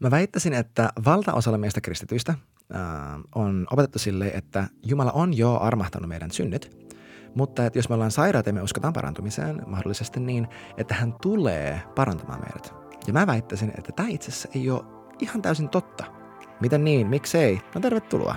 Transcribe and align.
Mä 0.00 0.10
väittäisin, 0.10 0.52
että 0.52 0.90
valtaosalla 1.04 1.58
meistä 1.58 1.80
kristityistä 1.80 2.34
äh, 2.74 2.80
on 3.34 3.66
opetettu 3.70 3.98
sille, 3.98 4.28
että 4.28 4.66
Jumala 4.82 5.12
on 5.12 5.36
jo 5.36 5.58
armahtanut 5.60 6.08
meidän 6.08 6.30
synnyt, 6.30 6.90
mutta 7.34 7.66
että 7.66 7.78
jos 7.78 7.88
me 7.88 7.94
ollaan 7.94 8.10
sairaat 8.10 8.46
ja 8.46 8.52
me 8.52 8.62
uskotaan 8.62 8.92
parantumiseen, 8.92 9.62
mahdollisesti 9.66 10.20
niin, 10.20 10.48
että 10.76 10.94
hän 10.94 11.14
tulee 11.22 11.82
parantamaan 11.94 12.40
meidät. 12.40 12.74
Ja 13.06 13.12
mä 13.12 13.26
väittäisin, 13.26 13.72
että 13.78 13.92
tämä 13.92 14.08
itse 14.08 14.30
asiassa 14.30 14.48
ei 14.54 14.70
ole 14.70 14.84
ihan 15.20 15.42
täysin 15.42 15.68
totta. 15.68 16.04
Miten 16.60 16.84
niin? 16.84 17.06
Miksei? 17.06 17.60
No 17.74 17.80
tervetuloa. 17.80 18.36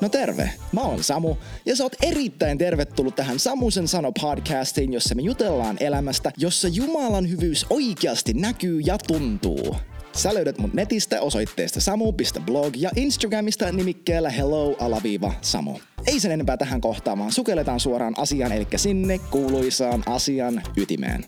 No 0.00 0.08
terve, 0.08 0.50
mä 0.72 0.80
oon 0.80 1.04
Samu 1.04 1.36
ja 1.66 1.76
sä 1.76 1.84
oot 1.84 1.96
erittäin 2.02 2.58
tervetullut 2.58 3.16
tähän 3.16 3.38
Samusen 3.38 3.88
sano 3.88 4.12
podcastiin, 4.20 4.92
jossa 4.92 5.14
me 5.14 5.22
jutellaan 5.22 5.76
elämästä, 5.80 6.32
jossa 6.36 6.68
Jumalan 6.68 7.30
hyvyys 7.30 7.66
oikeasti 7.70 8.32
näkyy 8.32 8.80
ja 8.80 8.98
tuntuu. 8.98 9.76
Sä 10.12 10.34
löydät 10.34 10.58
mut 10.58 10.74
netistä 10.74 11.20
osoitteesta 11.20 11.80
samu.blog 11.80 12.76
ja 12.76 12.90
Instagramista 12.96 13.72
nimikkeellä 13.72 14.30
hello-samu. 14.30 15.78
Ei 16.06 16.20
sen 16.20 16.32
enempää 16.32 16.56
tähän 16.56 16.80
kohtaamaan, 16.80 17.32
sukelletaan 17.32 17.80
suoraan 17.80 18.14
asiaan, 18.16 18.52
eli 18.52 18.66
sinne 18.76 19.18
kuuluisaan 19.18 20.02
asian 20.06 20.62
ytimeen. 20.76 21.24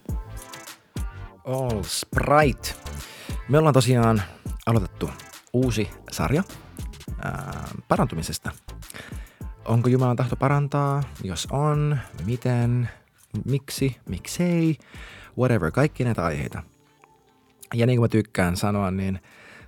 All 1.45 1.83
Sprite. 1.83 2.69
Me 3.49 3.59
ollaan 3.59 3.75
tosiaan 3.75 4.23
aloitettu 4.67 5.11
uusi 5.53 5.89
sarja 6.13 6.43
ää, 7.25 7.69
parantumisesta. 7.89 8.51
Onko 9.65 9.89
Jumalan 9.89 10.17
tahto 10.17 10.37
parantaa? 10.37 11.03
Jos 11.25 11.49
on, 11.51 11.99
miten, 12.27 12.89
miksi, 13.45 13.97
miksei, 14.09 14.79
whatever, 15.39 15.71
kaikki 15.71 16.05
näitä 16.05 16.25
aiheita. 16.25 16.63
Ja 17.75 17.87
niin 17.87 17.99
kuin 17.99 18.05
mä 18.05 18.09
tykkään 18.09 18.57
sanoa, 18.57 18.91
niin 18.91 19.21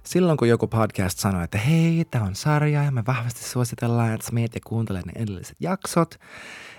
silloin 0.03 0.39
kun 0.39 0.48
joku 0.48 0.67
podcast 0.67 1.19
sanoo, 1.19 1.43
että 1.43 1.59
hei, 1.59 2.05
tämä 2.11 2.25
on 2.25 2.34
sarja 2.34 2.83
ja 2.83 2.91
me 2.91 3.03
vahvasti 3.06 3.45
suositellaan, 3.45 4.15
että 4.15 4.27
sä 4.27 4.33
ja 4.41 4.61
kuuntelet 4.65 5.06
ne 5.06 5.12
edelliset 5.17 5.56
jaksot, 5.61 6.21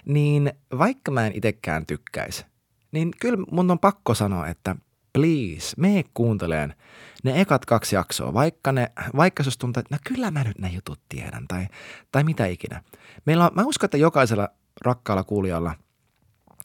niin 0.06 0.54
vaikka 0.78 1.12
mä 1.12 1.28
en 1.28 1.34
itsekään 1.36 1.86
tykkäisi, 1.86 2.46
niin 2.92 3.12
kyllä 3.22 3.46
mun 3.52 3.72
on 3.72 3.80
pakko 3.80 4.14
sanoa, 4.14 4.48
että 4.48 4.76
please, 5.16 5.74
me 5.78 6.04
kuunteleen 6.14 6.76
ne 7.24 7.42
ekat 7.42 7.66
kaksi 7.66 7.96
jaksoa, 7.96 8.34
vaikka, 8.34 8.72
ne, 8.72 8.92
vaikka 9.16 9.44
susta 9.44 9.62
tuntuu, 9.62 9.80
että 9.80 9.96
no 9.96 10.00
kyllä 10.08 10.32
mä 10.32 10.44
nyt 10.44 10.60
ne 10.60 10.70
jutut 10.70 11.00
tiedän 11.10 11.48
tai, 11.48 11.68
tai 12.12 12.24
mitä 12.24 12.46
ikinä. 12.46 12.84
Meillä 13.26 13.46
on, 13.46 13.52
mä 13.56 13.64
uskon, 13.66 13.88
että 13.88 13.98
jokaisella 13.98 14.50
rakkaalla 14.82 15.24
kuulijalla 15.24 15.76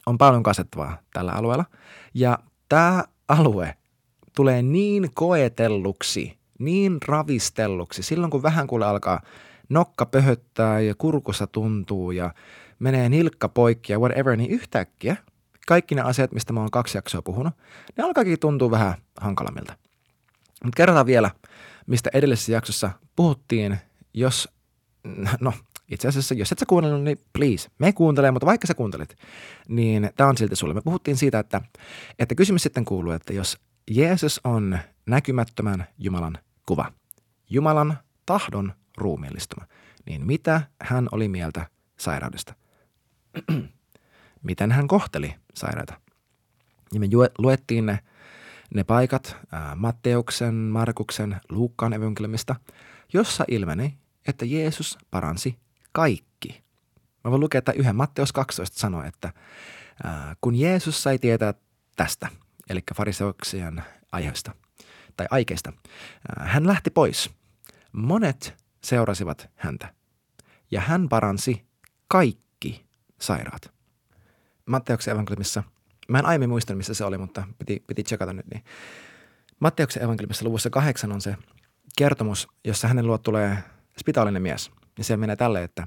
on 0.07 0.19
paljon 0.19 0.43
kasettavaa 0.43 0.99
tällä 1.13 1.33
alueella. 1.33 1.65
Ja 2.15 2.39
tämä 2.69 3.05
alue 3.29 3.75
tulee 4.37 4.63
niin 4.63 5.11
koetelluksi, 5.15 6.39
niin 6.59 6.99
ravistelluksi, 7.07 8.03
silloin 8.03 8.31
kun 8.31 8.43
vähän 8.43 8.67
kuule 8.67 8.87
alkaa 8.87 9.21
nokka 9.69 10.07
pöhöttää 10.07 10.81
ja 10.81 10.95
kurkussa 10.95 11.47
tuntuu 11.47 12.11
ja 12.11 12.35
menee 12.79 13.09
nilkka 13.09 13.49
poikki 13.49 13.93
ja 13.93 13.99
whatever, 13.99 14.37
niin 14.37 14.51
yhtäkkiä 14.51 15.17
kaikki 15.71 15.95
ne 15.95 16.03
asiat, 16.03 16.33
mistä 16.33 16.53
mä 16.53 16.61
oon 16.61 16.71
kaksi 16.71 16.99
jaksoa 16.99 17.23
puhunut, 17.23 17.55
ne 17.97 18.05
alkaakin 18.05 18.41
tuntua 18.41 18.71
vähän 18.71 18.95
hankalammilta. 19.21 19.77
Mutta 20.65 20.77
kerrotaan 20.77 21.07
vielä, 21.07 21.31
mistä 21.87 22.11
edellisessä 22.15 22.53
jaksossa 22.53 22.91
puhuttiin, 23.17 23.79
jos, 24.15 24.49
no 25.41 25.53
itse 25.89 26.09
asiassa, 26.09 26.35
jos 26.35 26.53
et 26.53 26.59
sä 26.59 26.67
kuunnellut, 26.67 27.03
niin 27.03 27.19
please, 27.33 27.69
me 27.79 27.93
kuuntelee, 27.93 28.31
mutta 28.31 28.47
vaikka 28.47 28.67
sä 28.67 28.75
kuuntelit, 28.75 29.17
niin 29.69 30.11
tämä 30.17 30.29
on 30.29 30.37
silti 30.37 30.57
sulle. 30.57 30.75
Me 30.75 30.81
puhuttiin 30.81 31.17
siitä, 31.17 31.39
että, 31.39 31.61
että 32.19 32.35
kysymys 32.35 32.63
sitten 32.63 32.85
kuuluu, 32.85 33.13
että 33.13 33.33
jos 33.33 33.59
Jeesus 33.91 34.41
on 34.45 34.79
näkymättömän 35.07 35.87
Jumalan 35.99 36.39
kuva, 36.67 36.93
Jumalan 37.51 37.99
tahdon 38.27 38.73
ruumiillistuma, 38.97 39.67
niin 40.07 40.27
mitä 40.27 40.61
hän 40.83 41.09
oli 41.13 41.29
mieltä 41.29 41.67
sairaudesta? 41.99 42.55
Miten 44.43 44.73
hän 44.73 44.89
kohteli 44.89 45.35
sairaita? 45.55 46.01
Ja 46.95 47.01
me 47.01 47.07
luettiin 47.39 47.87
ne 47.87 47.99
ne 48.75 48.85
paikat 48.85 49.37
ää, 49.53 49.75
Matteuksen, 49.75 50.55
Markuksen, 50.55 51.41
Luukkaan 51.49 51.93
evankeliumista, 51.93 52.57
jossa 53.13 53.45
ilmeni, 53.49 53.99
että 54.29 54.45
Jeesus 54.45 54.99
paransi 55.11 55.59
kaikki. 55.93 56.63
Mä 57.25 57.31
voin 57.31 57.41
lukea, 57.41 57.59
että 57.59 57.73
yhden 57.73 57.97
Matteus 57.97 58.33
12 58.33 58.79
sanoi, 58.79 59.09
että 59.09 59.33
ää, 60.05 60.37
kun 60.41 60.55
Jeesus 60.55 61.03
sai 61.03 61.19
tietää 61.19 61.55
tästä, 61.97 62.29
eli 62.71 62.81
fariseuksien 62.97 63.83
aiheesta 64.13 64.55
tai 65.17 65.27
aikeista, 65.31 65.73
ää, 66.39 66.47
hän 66.47 66.67
lähti 66.67 66.91
pois. 66.91 67.31
Monet 67.93 68.55
seurasivat 68.85 69.51
häntä 69.57 69.95
ja 70.71 70.81
hän 70.81 71.09
paransi 71.09 71.67
kaikki 72.09 72.87
sairaat. 73.21 73.80
Matteuksen 74.71 75.13
evankeliumissa– 75.15 75.63
Mä 76.11 76.19
en 76.19 76.27
aiemmin 76.27 76.49
muistanut, 76.49 76.77
missä 76.77 76.95
se 76.95 77.05
oli, 77.05 77.19
mutta 77.19 77.45
piti, 77.59 77.85
piti 77.87 78.03
tsekata 78.03 78.33
nyt. 78.33 78.47
Niin. 78.47 78.65
Matteuksen 79.61 80.03
evankeliumissa 80.03 80.45
luvussa 80.45 80.71
kahdeksan 80.71 81.13
on 81.13 81.21
se 81.21 81.37
kertomus, 81.99 82.49
jossa 82.65 82.89
hänen 82.89 83.07
luo 83.07 83.19
tulee 83.19 83.59
spitaalinen 83.99 84.43
mies. 84.43 84.71
Ja 84.99 85.05
se 85.05 85.17
menee 85.17 85.37
tälle, 85.37 85.63
että, 85.63 85.87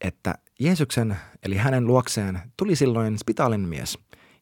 että 0.00 0.34
Jeesuksen, 0.60 1.16
eli 1.42 1.56
hänen 1.56 1.86
luokseen, 1.86 2.40
tuli 2.56 2.76
silloin 2.76 3.18
spitaalinen 3.18 3.68
mies. 3.68 3.98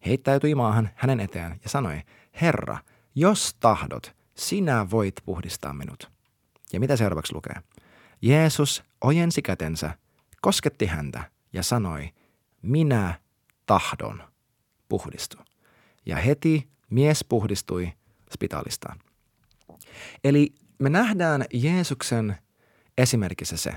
Heittäytyi 0.07 0.55
maahan 0.55 0.91
hänen 0.95 1.21
eteen 1.21 1.61
ja 1.65 1.69
sanoi, 1.69 2.03
Herra, 2.41 2.79
jos 3.15 3.55
tahdot, 3.61 4.15
sinä 4.35 4.91
voit 4.91 5.15
puhdistaa 5.25 5.73
minut. 5.73 6.11
Ja 6.73 6.81
mitä 6.81 6.97
seuraavaksi 6.97 7.35
lukee? 7.35 7.55
Jeesus 8.23 8.85
ojensi 9.01 9.43
kätensä, 9.43 9.99
kosketti 10.41 10.87
häntä 10.87 11.31
ja 11.53 11.63
sanoi, 11.63 12.11
minä 12.63 13.24
tahdon– 13.67 14.23
puhdistui. 14.89 15.45
Ja 16.07 16.17
heti 16.17 16.69
mies 16.91 17.25
puhdistui 17.29 17.93
spitaalistaan. 18.33 18.99
Eli 20.25 20.55
me 20.79 20.91
nähdään 20.91 21.45
Jeesuksen 21.53 22.37
esimerkissä 22.99 23.57
se, 23.57 23.73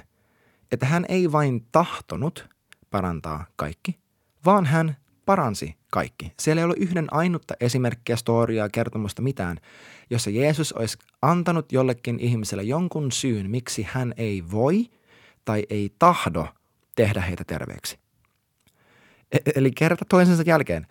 että 0.72 0.86
hän 0.86 1.06
ei 1.10 1.32
vain 1.32 1.68
tahtonut 1.72 2.50
parantaa 2.90 3.46
kaikki, 3.56 4.00
vaan 4.46 4.66
hän 4.66 4.98
paransi 5.26 5.76
kaikki. 5.92 6.34
Siellä 6.40 6.60
ei 6.60 6.64
ollut 6.64 6.78
yhden 6.78 7.14
ainutta 7.14 7.54
esimerkkiä, 7.60 8.16
storiaa, 8.16 8.70
kertomusta, 8.70 9.22
mitään, 9.22 9.58
jossa 10.10 10.30
Jeesus 10.30 10.74
olisi 10.74 10.98
antanut 11.22 11.72
jollekin 11.72 12.20
ihmiselle 12.20 12.64
jonkun 12.64 13.12
syyn, 13.12 13.50
miksi 13.50 13.84
hän 13.84 14.14
ei 14.18 14.44
voi 14.52 14.90
tai 15.46 15.64
ei 15.70 15.94
tahdo 16.00 16.48
tehdä 16.96 17.22
heitä 17.22 17.44
terveeksi. 17.44 18.00
E-, 19.32 19.52
eli 19.56 19.72
kerta 19.72 20.06
toisensa 20.10 20.44
jälkeen. 20.46 20.88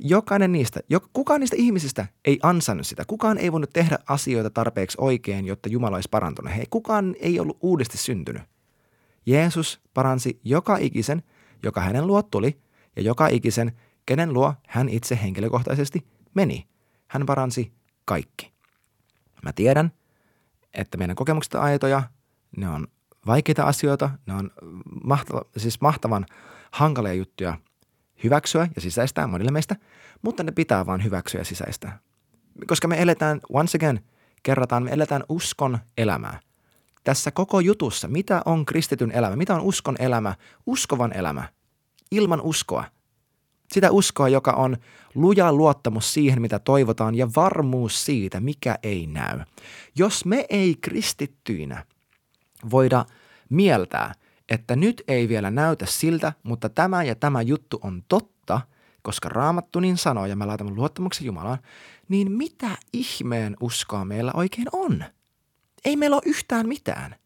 Jokainen 0.00 0.52
niistä, 0.52 0.80
kukaan 1.12 1.40
niistä 1.40 1.56
ihmisistä 1.58 2.06
ei 2.24 2.38
ansainnut 2.42 2.86
sitä. 2.86 3.04
Kukaan 3.06 3.38
ei 3.38 3.52
voinut 3.52 3.70
tehdä 3.72 3.98
asioita 4.08 4.50
tarpeeksi 4.50 4.96
oikein, 5.00 5.46
jotta 5.46 5.68
Jumala 5.68 5.96
olisi 5.96 6.08
parantunut. 6.08 6.54
Hei, 6.56 6.66
kukaan 6.70 7.14
ei 7.20 7.40
ollut 7.40 7.58
uudesti 7.60 7.98
syntynyt. 7.98 8.42
Jeesus 9.26 9.80
paransi 9.94 10.40
joka 10.44 10.76
ikisen, 10.76 11.22
joka 11.62 11.80
hänen 11.80 12.06
luo 12.06 12.22
tuli, 12.22 12.58
ja 12.96 13.02
joka 13.02 13.28
ikisen, 13.28 13.72
kenen 14.06 14.32
luo 14.32 14.54
hän 14.68 14.88
itse 14.88 15.18
henkilökohtaisesti 15.22 16.06
meni. 16.34 16.66
Hän 17.06 17.26
paransi 17.26 17.72
kaikki. 18.04 18.52
Mä 19.42 19.52
tiedän, 19.52 19.92
että 20.74 20.98
meidän 20.98 21.16
kokemukset 21.16 21.54
aitoja, 21.54 22.02
ne 22.56 22.68
on 22.68 22.86
vaikeita 23.26 23.62
asioita, 23.62 24.10
ne 24.26 24.34
on 24.34 24.50
mahtava, 25.04 25.42
siis 25.56 25.80
mahtavan 25.80 26.26
hankalia 26.72 27.14
juttuja 27.14 27.58
hyväksyä 28.24 28.68
ja 28.74 28.80
sisäistää 28.80 29.26
monille 29.26 29.50
meistä, 29.50 29.76
mutta 30.22 30.42
ne 30.42 30.52
pitää 30.52 30.86
vaan 30.86 31.04
hyväksyä 31.04 31.40
ja 31.40 31.44
sisäistää. 31.44 31.98
Koska 32.66 32.88
me 32.88 33.02
eletään, 33.02 33.40
once 33.52 33.78
again, 33.78 34.00
kerrataan, 34.42 34.82
me 34.82 34.90
eletään 34.90 35.24
uskon 35.28 35.78
elämää. 35.98 36.40
Tässä 37.04 37.30
koko 37.30 37.60
jutussa, 37.60 38.08
mitä 38.08 38.42
on 38.44 38.66
kristityn 38.66 39.12
elämä, 39.12 39.36
mitä 39.36 39.54
on 39.54 39.60
uskon 39.60 39.96
elämä, 39.98 40.34
uskovan 40.66 41.12
elämä, 41.16 41.48
ilman 42.10 42.40
uskoa. 42.40 42.84
Sitä 43.72 43.90
uskoa, 43.90 44.28
joka 44.28 44.52
on 44.52 44.76
luja 45.14 45.52
luottamus 45.52 46.14
siihen, 46.14 46.42
mitä 46.42 46.58
toivotaan 46.58 47.14
ja 47.14 47.28
varmuus 47.36 48.04
siitä, 48.04 48.40
mikä 48.40 48.78
ei 48.82 49.06
näy. 49.06 49.40
Jos 49.96 50.24
me 50.24 50.46
ei 50.48 50.74
kristittyinä 50.80 51.84
voida 52.70 53.04
mieltää– 53.50 54.14
että 54.48 54.76
nyt 54.76 55.02
ei 55.08 55.28
vielä 55.28 55.50
näytä 55.50 55.86
siltä, 55.86 56.32
mutta 56.42 56.68
tämä 56.68 57.02
ja 57.02 57.14
tämä 57.14 57.42
juttu 57.42 57.78
on 57.82 58.02
totta, 58.08 58.60
koska 59.02 59.28
raamattu 59.28 59.80
niin 59.80 59.96
sanoo 59.96 60.26
ja 60.26 60.36
me 60.36 60.46
laitamme 60.46 60.72
luottamuksen 60.72 61.26
Jumalaan, 61.26 61.58
niin 62.08 62.32
mitä 62.32 62.70
ihmeen 62.92 63.56
uskoa 63.60 64.04
meillä 64.04 64.32
oikein 64.34 64.68
on? 64.72 65.04
Ei 65.84 65.96
meillä 65.96 66.16
ole 66.16 66.22
yhtään 66.26 66.68
mitään. 66.68 67.16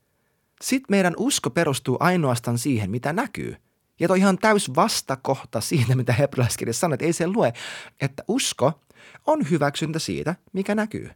Sitten 0.62 0.86
meidän 0.90 1.14
usko 1.16 1.50
perustuu 1.50 1.96
ainoastaan 2.00 2.58
siihen, 2.58 2.90
mitä 2.90 3.12
näkyy. 3.12 3.56
Ja 4.00 4.08
toi 4.08 4.18
ihan 4.18 4.38
täys 4.38 4.74
vastakohta 4.76 5.60
siitä, 5.60 5.94
mitä 5.94 6.12
hebrealaiskirja 6.12 6.74
sanoo, 6.74 6.94
että 6.94 7.06
ei 7.06 7.12
se 7.12 7.26
lue, 7.26 7.52
että 8.00 8.24
usko 8.28 8.80
on 9.26 9.50
hyväksyntä 9.50 9.98
siitä, 9.98 10.34
mikä 10.52 10.74
näkyy. 10.74 11.10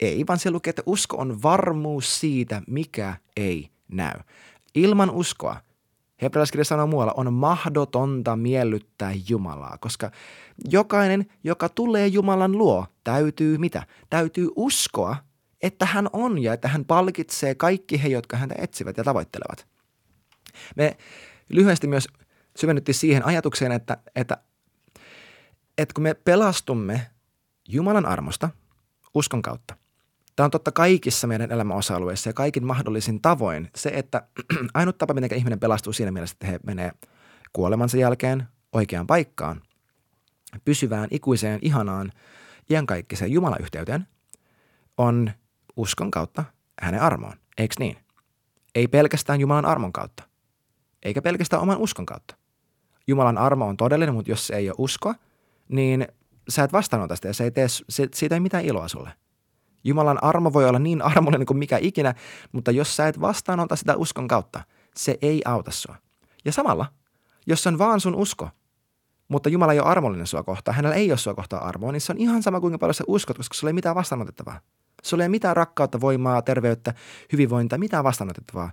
Ei, 0.00 0.24
vaan 0.26 0.38
se 0.38 0.50
lukee, 0.50 0.70
että 0.70 0.82
usko 0.86 1.16
on 1.16 1.42
varmuus 1.42 2.20
siitä, 2.20 2.62
mikä 2.66 3.16
ei 3.36 3.70
näy. 3.88 4.20
Ilman 4.76 5.10
uskoa, 5.10 5.60
hebrealaiskirja 6.22 6.64
sanoo 6.64 6.86
muualla, 6.86 7.14
on 7.16 7.32
mahdotonta 7.32 8.36
miellyttää 8.36 9.12
Jumalaa, 9.28 9.78
koska 9.78 10.10
jokainen, 10.70 11.26
joka 11.44 11.68
tulee 11.68 12.06
Jumalan 12.06 12.52
luo, 12.52 12.86
täytyy 13.04 13.58
mitä? 13.58 13.86
Täytyy 14.10 14.48
uskoa, 14.56 15.16
että 15.62 15.86
hän 15.86 16.08
on 16.12 16.42
ja 16.42 16.52
että 16.52 16.68
hän 16.68 16.84
palkitsee 16.84 17.54
kaikki 17.54 18.02
he, 18.02 18.08
jotka 18.08 18.36
häntä 18.36 18.54
etsivät 18.58 18.96
ja 18.96 19.04
tavoittelevat. 19.04 19.66
Me 20.76 20.96
lyhyesti 21.48 21.86
myös 21.86 22.08
syvennyttiin 22.56 22.94
siihen 22.94 23.26
ajatukseen, 23.26 23.72
että, 23.72 23.96
että, 24.16 24.36
että 25.78 25.94
kun 25.94 26.02
me 26.02 26.14
pelastumme 26.14 27.10
Jumalan 27.68 28.06
armosta 28.06 28.50
uskon 29.14 29.42
kautta, 29.42 29.76
Tämä 30.36 30.44
on 30.44 30.50
totta 30.50 30.72
kaikissa 30.72 31.26
meidän 31.26 31.52
elämän 31.52 31.76
osa-alueissa 31.76 32.28
ja 32.28 32.32
kaikin 32.32 32.66
mahdollisin 32.66 33.22
tavoin 33.22 33.70
se, 33.74 33.90
että 33.94 34.22
ainut 34.74 34.98
tapa, 34.98 35.14
miten 35.14 35.38
ihminen 35.38 35.60
pelastuu 35.60 35.92
siinä 35.92 36.10
mielessä, 36.10 36.34
että 36.34 36.46
he 36.46 36.60
menee 36.66 36.92
kuolemansa 37.52 37.96
jälkeen 37.96 38.46
oikeaan 38.72 39.06
paikkaan, 39.06 39.62
pysyvään, 40.64 41.08
ikuiseen, 41.10 41.58
ihanaan, 41.62 42.12
iankaikkiseen 42.70 43.32
Jumalayhteyteen, 43.32 44.06
on 44.96 45.30
uskon 45.76 46.10
kautta 46.10 46.44
hänen 46.80 47.00
armoon. 47.00 47.36
Eikö 47.58 47.74
niin? 47.78 47.96
Ei 48.74 48.88
pelkästään 48.88 49.40
Jumalan 49.40 49.64
armon 49.64 49.92
kautta, 49.92 50.22
eikä 51.02 51.22
pelkästään 51.22 51.62
oman 51.62 51.78
uskon 51.78 52.06
kautta. 52.06 52.36
Jumalan 53.06 53.38
armo 53.38 53.66
on 53.66 53.76
todellinen, 53.76 54.14
mutta 54.14 54.30
jos 54.30 54.46
se 54.46 54.56
ei 54.56 54.68
ole 54.68 54.76
uskoa, 54.78 55.14
niin 55.68 56.08
sä 56.48 56.64
et 56.64 56.72
vastaanota 56.72 57.16
sitä 57.16 57.28
ja 57.28 57.34
se 57.34 57.44
ei 57.44 57.50
tee, 57.50 57.68
se, 57.68 58.08
siitä 58.14 58.34
ei 58.34 58.40
mitään 58.40 58.64
iloa 58.64 58.88
sulle– 58.88 59.10
Jumalan 59.86 60.24
armo 60.24 60.52
voi 60.52 60.68
olla 60.68 60.78
niin 60.78 61.02
armollinen 61.02 61.46
kuin 61.46 61.58
mikä 61.58 61.78
ikinä, 61.80 62.14
mutta 62.52 62.70
jos 62.70 62.96
sä 62.96 63.08
et 63.08 63.20
vastaanota 63.20 63.76
sitä 63.76 63.96
uskon 63.96 64.28
kautta, 64.28 64.60
se 64.96 65.18
ei 65.22 65.42
auta 65.44 65.70
sua. 65.70 65.96
Ja 66.44 66.52
samalla, 66.52 66.86
jos 67.46 67.66
on 67.66 67.78
vaan 67.78 68.00
sun 68.00 68.14
usko, 68.14 68.48
mutta 69.28 69.48
Jumala 69.48 69.72
ei 69.72 69.80
ole 69.80 69.88
armollinen 69.88 70.26
sua 70.26 70.42
kohtaan, 70.42 70.76
hänellä 70.76 70.96
ei 70.96 71.10
ole 71.10 71.18
sua 71.18 71.34
kohtaan 71.34 71.62
armoa, 71.62 71.92
niin 71.92 72.00
se 72.00 72.12
on 72.12 72.18
ihan 72.18 72.42
sama 72.42 72.60
kuinka 72.60 72.78
paljon 72.78 72.94
sä 72.94 73.04
uskot, 73.06 73.36
koska 73.36 73.54
sulla 73.54 73.70
ei 73.70 73.74
mitään 73.74 73.94
vastaanotettavaa. 73.94 74.60
Sulla 75.02 75.22
ei 75.22 75.28
mitään 75.28 75.56
rakkautta, 75.56 76.00
voimaa, 76.00 76.42
terveyttä, 76.42 76.94
hyvinvointia, 77.32 77.78
mitään 77.78 78.04
vastaanotettavaa 78.04 78.70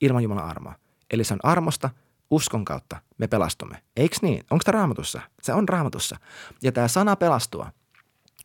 ilman 0.00 0.22
Jumalan 0.22 0.44
armoa. 0.44 0.74
Eli 1.10 1.24
se 1.24 1.34
on 1.34 1.40
armosta, 1.42 1.90
uskon 2.30 2.64
kautta 2.64 2.96
me 3.18 3.26
pelastumme. 3.26 3.82
Eiks 3.96 4.22
niin? 4.22 4.44
Onko 4.50 4.62
tämä 4.64 4.78
raamatussa? 4.78 5.20
Se 5.42 5.52
on 5.52 5.68
raamatussa. 5.68 6.16
Ja 6.62 6.72
tämä 6.72 6.88
sana 6.88 7.16
pelastua, 7.16 7.72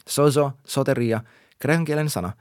sozo, 0.08 0.52
soteria, 0.68 1.22
kreikan 1.60 1.86
kielen 1.86 2.10
sana, 2.10 2.34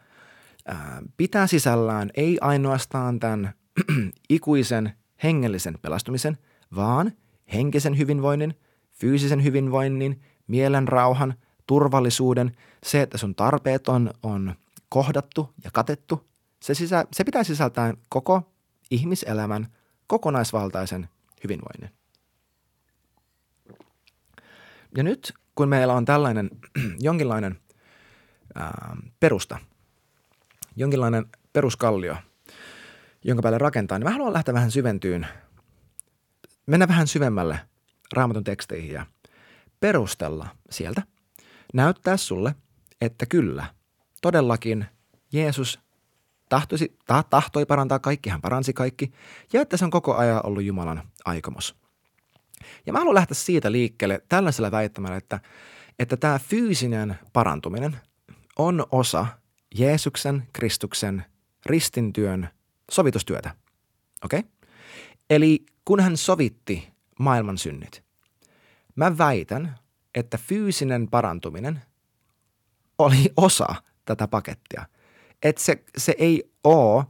pitää 1.17 1.47
sisällään 1.47 2.11
ei 2.15 2.39
ainoastaan 2.41 3.21
tämän 3.21 3.55
ikuisen 4.29 4.93
hengellisen 5.23 5.79
pelastumisen, 5.83 6.39
vaan 6.75 7.13
henkisen 7.53 7.99
hyvinvoinnin, 7.99 8.55
fyysisen 8.93 9.45
hyvinvoinnin, 9.45 10.21
mielen 10.47 10.89
rauhan, 10.89 11.35
turvallisuuden, 11.67 12.57
se, 12.85 13.03
että 13.03 13.19
sun 13.19 13.35
tarpeet 13.35 13.89
on, 13.89 14.11
on 14.23 14.55
kohdattu 14.89 15.53
ja 15.65 15.71
katettu, 15.73 16.29
se, 16.63 16.75
sisä, 16.75 17.05
se 17.13 17.25
pitää 17.25 17.45
sisältää 17.45 17.95
koko 18.09 18.53
ihmiselämän 18.91 19.67
kokonaisvaltaisen 20.07 21.09
hyvinvoinnin. 21.45 21.91
Ja 24.97 25.03
nyt 25.03 25.35
kun 25.55 25.69
meillä 25.69 25.95
on 25.95 26.05
tällainen 26.05 26.51
jonkinlainen 26.99 27.59
ää, 28.55 28.97
perusta, 29.21 29.59
jonkinlainen 30.77 31.27
peruskallio, 31.53 32.17
jonka 33.25 33.43
päälle 33.43 33.59
rakentaa, 33.59 33.99
niin 33.99 34.07
mä 34.07 34.13
haluan 34.13 34.33
lähteä 34.33 34.55
vähän 34.55 34.71
syventyyn, 34.71 35.27
mennä 36.67 36.89
vähän 36.89 37.07
syvemmälle 37.07 37.61
raamatun 38.13 38.45
teksteihin 38.45 38.93
ja 38.93 39.07
perustella 39.81 40.49
sieltä, 40.71 41.03
näyttää 41.75 42.17
sulle, 42.17 42.55
että 43.01 43.27
kyllä, 43.27 43.67
todellakin 44.23 44.87
Jeesus 45.33 45.81
tahtoisi, 46.49 46.97
ta, 47.07 47.23
tahtoi 47.23 47.67
parantaa 47.67 47.99
kaikki, 47.99 48.31
hän 48.31 48.41
paransi 48.41 48.73
kaikki, 48.73 49.13
ja 49.53 49.61
että 49.61 49.77
se 49.77 49.85
on 49.85 49.91
koko 49.91 50.15
ajan 50.15 50.47
ollut 50.47 50.65
Jumalan 50.65 51.03
aikomus. 51.25 51.77
Ja 52.87 52.93
mä 52.93 52.99
haluan 52.99 53.15
lähteä 53.15 53.35
siitä 53.35 53.73
liikkeelle 53.73 54.23
tällaisella 54.29 54.71
väittämällä, 54.71 55.17
että, 55.17 55.41
että 55.99 56.17
tämä 56.17 56.39
fyysinen 56.39 57.19
parantuminen, 57.33 57.97
on 58.57 58.87
osa 58.91 59.27
Jeesuksen, 59.75 60.49
Kristuksen, 60.53 61.25
ristintyön 61.67 62.49
sovitustyötä. 62.91 63.55
Okei? 64.25 64.39
Okay? 64.39 64.51
Eli 65.31 65.67
kun 65.85 66.01
hän 66.01 66.17
sovitti 66.17 66.89
maailman 67.19 67.59
synnit, 67.59 68.05
mä 68.97 69.19
väitän, 69.19 69.79
että 70.15 70.39
fyysinen 70.39 71.09
parantuminen 71.11 71.83
oli 72.99 73.33
osa 73.37 73.75
tätä 74.05 74.29
pakettia. 74.29 74.87
Että 75.43 75.63
se, 75.63 75.85
se 75.97 76.15
ei 76.19 76.51
ole 76.65 77.05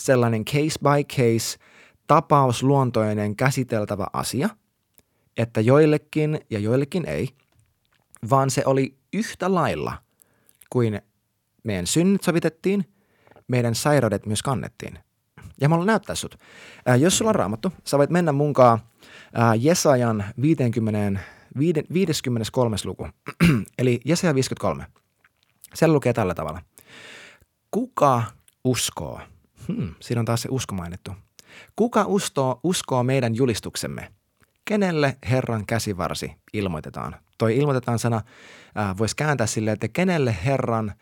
sellainen 0.00 0.44
case 0.44 0.78
by 0.82 1.04
case, 1.16 1.58
tapausluontoinen 2.06 3.36
käsiteltävä 3.36 4.06
asia, 4.12 4.48
että 5.36 5.60
joillekin 5.60 6.40
ja 6.50 6.58
joillekin 6.58 7.08
ei, 7.08 7.28
vaan 8.30 8.50
se 8.50 8.62
oli 8.66 8.96
yhtä 9.12 9.54
lailla– 9.54 9.98
kuin 10.72 11.02
meidän 11.64 11.86
synnit 11.86 12.22
sovitettiin, 12.22 12.84
meidän 13.48 13.74
sairaudet 13.74 14.26
myös 14.26 14.42
kannettiin. 14.42 14.98
Ja 15.60 15.68
mä 15.68 15.72
haluan 15.72 15.86
näyttää 15.86 16.14
sut. 16.14 16.38
Ää, 16.86 16.96
jos 16.96 17.18
sulla 17.18 17.28
on 17.28 17.34
raamattu, 17.34 17.72
sä 17.84 17.98
voit 17.98 18.10
mennä 18.10 18.32
munkaan 18.32 18.78
ää, 19.34 19.54
Jesajan 19.54 20.24
50, 20.42 21.20
53. 21.58 22.76
luku, 22.84 23.08
eli 23.78 24.00
Jesaja 24.04 24.34
53. 24.34 24.86
Siellä 25.74 25.94
lukee 25.94 26.12
tällä 26.12 26.34
tavalla. 26.34 26.62
Kuka 27.70 28.22
uskoo? 28.64 29.20
Hmm, 29.68 29.94
siinä 30.00 30.20
on 30.20 30.24
taas 30.24 30.42
se 30.42 30.48
usko 30.50 30.74
mainittu. 30.74 31.12
Kuka 31.76 32.04
uskoo, 32.06 32.60
uskoo 32.64 33.02
meidän 33.02 33.34
julistuksemme? 33.34 34.12
Kenelle 34.72 35.16
Herran 35.30 35.66
käsivarsi 35.66 36.32
ilmoitetaan? 36.52 37.16
Toi 37.38 37.56
ilmoitetaan 37.56 37.98
sana 37.98 38.16
äh, 38.16 38.98
voisi 38.98 39.16
kääntää 39.16 39.46
silleen, 39.46 39.72
että 39.72 39.88
kenelle 39.88 40.36
Herran 40.44 40.92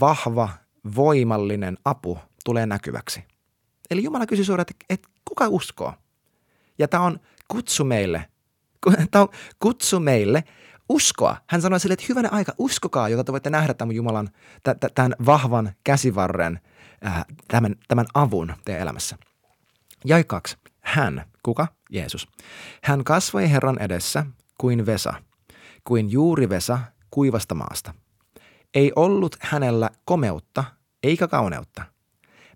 vahva, 0.00 0.48
voimallinen 0.96 1.78
apu 1.84 2.18
tulee 2.44 2.66
näkyväksi. 2.66 3.24
Eli 3.90 4.04
Jumala 4.04 4.26
kysyi 4.26 4.44
suoraan, 4.44 4.66
että, 4.70 4.84
että 4.90 5.08
kuka 5.24 5.48
uskoo? 5.48 5.94
Ja 6.78 6.88
tämä 6.88 7.02
on 7.02 7.20
kutsu 7.48 7.84
meille, 7.84 8.24
tämä 9.10 9.22
on 9.22 9.28
kutsu 9.58 10.00
meille 10.00 10.44
uskoa. 10.88 11.36
Hän 11.46 11.62
sanoi 11.62 11.80
sille, 11.80 11.92
että 11.92 12.06
hyvänä 12.08 12.28
aika, 12.32 12.52
uskokaa, 12.58 13.08
jota 13.08 13.24
te 13.24 13.32
voitte 13.32 13.50
nähdä 13.50 13.74
tämän 13.74 13.96
Jumalan, 13.96 14.30
tämän 14.94 15.14
vahvan 15.26 15.72
käsivarren, 15.84 16.60
äh, 17.06 17.24
tämän, 17.48 17.74
tämän 17.88 18.06
avun 18.14 18.54
teidän 18.64 18.82
elämässä. 18.82 19.16
Jäi 20.04 20.24
kaksi. 20.24 20.56
Hän, 20.84 21.24
kuka? 21.42 21.66
Jeesus. 21.90 22.28
Hän 22.82 23.04
kasvoi 23.04 23.50
Herran 23.50 23.78
edessä 23.78 24.26
kuin 24.58 24.86
Vesa, 24.86 25.14
kuin 25.84 26.12
juuri 26.12 26.48
Vesa 26.48 26.78
kuivasta 27.10 27.54
maasta. 27.54 27.94
Ei 28.74 28.92
ollut 28.96 29.36
hänellä 29.40 29.90
komeutta 30.04 30.64
eikä 31.02 31.28
kauneutta. 31.28 31.82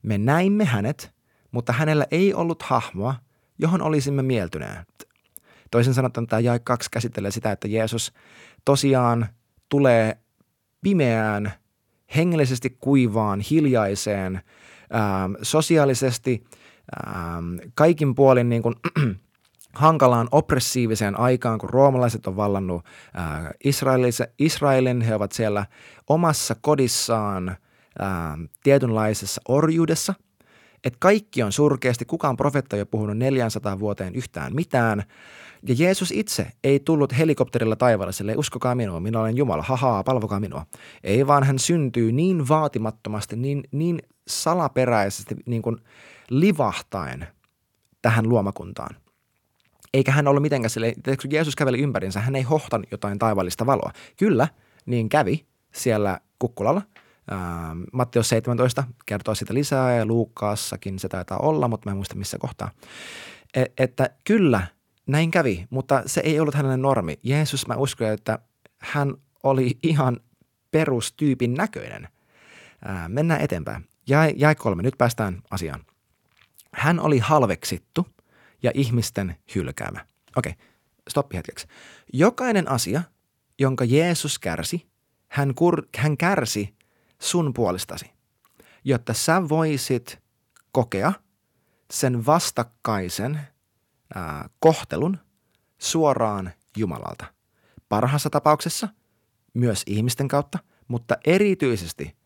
Me 0.02 0.18
näimme 0.18 0.64
hänet, 0.64 1.14
mutta 1.50 1.72
hänellä 1.72 2.06
ei 2.10 2.34
ollut 2.34 2.62
hahmoa, 2.62 3.14
johon 3.58 3.82
olisimme 3.82 4.22
mieltyneet. 4.22 5.08
Toisin 5.70 5.94
sanottuna 5.94 6.26
tämä 6.26 6.40
jae 6.40 6.58
2 6.58 6.90
käsittelee 6.90 7.30
sitä, 7.30 7.52
että 7.52 7.68
Jeesus 7.68 8.12
tosiaan 8.64 9.28
tulee 9.68 10.18
pimeään, 10.80 11.52
hengellisesti 12.16 12.76
kuivaan, 12.80 13.40
hiljaiseen, 13.40 14.42
ää, 14.90 15.30
sosiaalisesti 15.42 16.44
ää, 17.06 17.42
kaikin 17.74 18.14
puolin 18.14 18.48
niin 18.48 18.62
kuin, 18.62 18.74
hankalaan 19.72 20.28
oppressiiviseen 20.32 21.20
aikaan, 21.20 21.58
kun 21.58 21.70
roomalaiset 21.70 22.26
on 22.26 22.36
vallannut 22.36 22.84
ää, 23.14 23.52
Israelin. 24.38 25.00
He 25.00 25.14
ovat 25.14 25.32
siellä 25.32 25.66
omassa 26.08 26.56
kodissaan 26.60 27.56
ää, 27.98 28.38
tietynlaisessa 28.62 29.40
orjuudessa. 29.48 30.14
Että 30.84 30.96
kaikki 31.00 31.42
on 31.42 31.52
surkeasti, 31.52 32.04
kukaan 32.04 32.36
profetta 32.36 32.76
ei 32.76 32.80
ole 32.80 32.88
puhunut 32.90 33.18
400 33.18 33.78
vuoteen 33.78 34.14
yhtään 34.14 34.54
mitään. 34.54 35.04
Ja 35.68 35.74
Jeesus 35.78 36.10
itse 36.10 36.46
ei 36.64 36.80
tullut 36.80 37.18
helikopterilla 37.18 37.76
taivaalle 37.76 38.12
sille, 38.12 38.34
uskokaa 38.36 38.74
minua, 38.74 39.00
minä 39.00 39.20
olen 39.20 39.36
Jumala, 39.36 39.62
hahaa, 39.62 40.04
palvokaa 40.04 40.40
minua. 40.40 40.66
Ei 41.04 41.26
vaan 41.26 41.44
hän 41.44 41.58
syntyy 41.58 42.12
niin 42.12 42.48
vaatimattomasti, 42.48 43.36
niin, 43.36 43.64
niin 43.72 44.02
salaperäisesti, 44.28 45.36
niin 45.46 45.62
kuin 45.62 45.76
livahtaen 46.30 47.26
tähän 48.02 48.28
luomakuntaan– 48.28 48.96
eikä 49.94 50.12
hän 50.12 50.28
ollut 50.28 50.42
mitenkään 50.42 50.70
sille, 50.70 50.94
kun 51.22 51.30
Jeesus 51.30 51.56
käveli 51.56 51.80
ympärinsä, 51.80 52.20
hän 52.20 52.36
ei 52.36 52.42
hohtanut 52.42 52.86
jotain 52.90 53.18
taivaallista 53.18 53.66
valoa. 53.66 53.92
Kyllä, 54.16 54.48
niin 54.86 55.08
kävi 55.08 55.46
siellä 55.74 56.20
kukkulalla. 56.38 56.82
Matteus 57.92 58.28
17 58.28 58.84
kertoo 59.06 59.34
sitä 59.34 59.54
lisää 59.54 59.96
ja 59.96 60.06
Luukkaassakin 60.06 60.98
se 60.98 61.08
taitaa 61.08 61.38
olla, 61.38 61.68
mutta 61.68 61.88
mä 61.88 61.90
en 61.90 61.96
muista 61.96 62.14
missä 62.14 62.38
kohtaa. 62.38 62.70
E- 63.54 63.64
että 63.78 64.10
kyllä, 64.24 64.66
näin 65.06 65.30
kävi, 65.30 65.66
mutta 65.70 66.02
se 66.06 66.20
ei 66.20 66.40
ollut 66.40 66.54
hänelle 66.54 66.76
normi. 66.76 67.18
Jeesus, 67.22 67.66
mä 67.66 67.74
uskon, 67.74 68.08
että 68.08 68.38
hän 68.78 69.14
oli 69.42 69.78
ihan 69.82 70.16
perustyypin 70.70 71.54
näköinen. 71.54 72.08
Ää, 72.84 73.08
mennään 73.08 73.40
eteenpäin. 73.40 73.88
Jäi, 74.08 74.34
jäi 74.36 74.54
kolme, 74.54 74.82
nyt 74.82 74.94
päästään 74.98 75.42
asiaan. 75.50 75.80
Hän 76.74 77.00
oli 77.00 77.18
halveksittu 77.18 78.06
ja 78.62 78.70
ihmisten 78.74 79.36
hylkäämä. 79.54 80.06
Okei, 80.36 80.54
stoppi 81.08 81.36
hetkeksi. 81.36 81.66
Jokainen 82.12 82.70
asia, 82.70 83.02
jonka 83.58 83.84
Jeesus 83.84 84.38
kärsi, 84.38 84.86
hän, 85.28 85.54
kur, 85.54 85.82
hän 85.96 86.16
kärsi 86.16 86.74
sun 87.20 87.54
puolestasi, 87.54 88.10
jotta 88.84 89.14
sä 89.14 89.48
voisit 89.48 90.18
kokea 90.72 91.12
sen 91.90 92.26
vastakkaisen 92.26 93.40
ää, 94.14 94.48
kohtelun 94.60 95.18
suoraan 95.78 96.52
Jumalalta. 96.76 97.24
Parhaassa 97.88 98.30
tapauksessa 98.30 98.88
myös 99.54 99.82
ihmisten 99.86 100.28
kautta, 100.28 100.58
mutta 100.88 101.16
erityisesti 101.26 102.16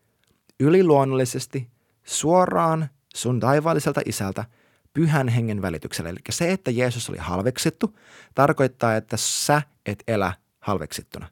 yliluonnollisesti 0.59 1.71
suoraan 2.03 2.89
sun 3.15 3.39
taivaalliselta 3.39 4.01
isältä 4.05 4.45
pyhän 4.93 5.27
hengen 5.27 5.61
välityksellä. 5.61 6.09
Eli 6.09 6.19
se, 6.29 6.51
että 6.51 6.71
Jeesus 6.71 7.09
oli 7.09 7.17
halveksittu, 7.17 7.99
tarkoittaa, 8.35 8.95
että 8.95 9.17
sä 9.17 9.61
et 9.85 10.03
elä 10.07 10.33
halveksittuna. 10.59 11.27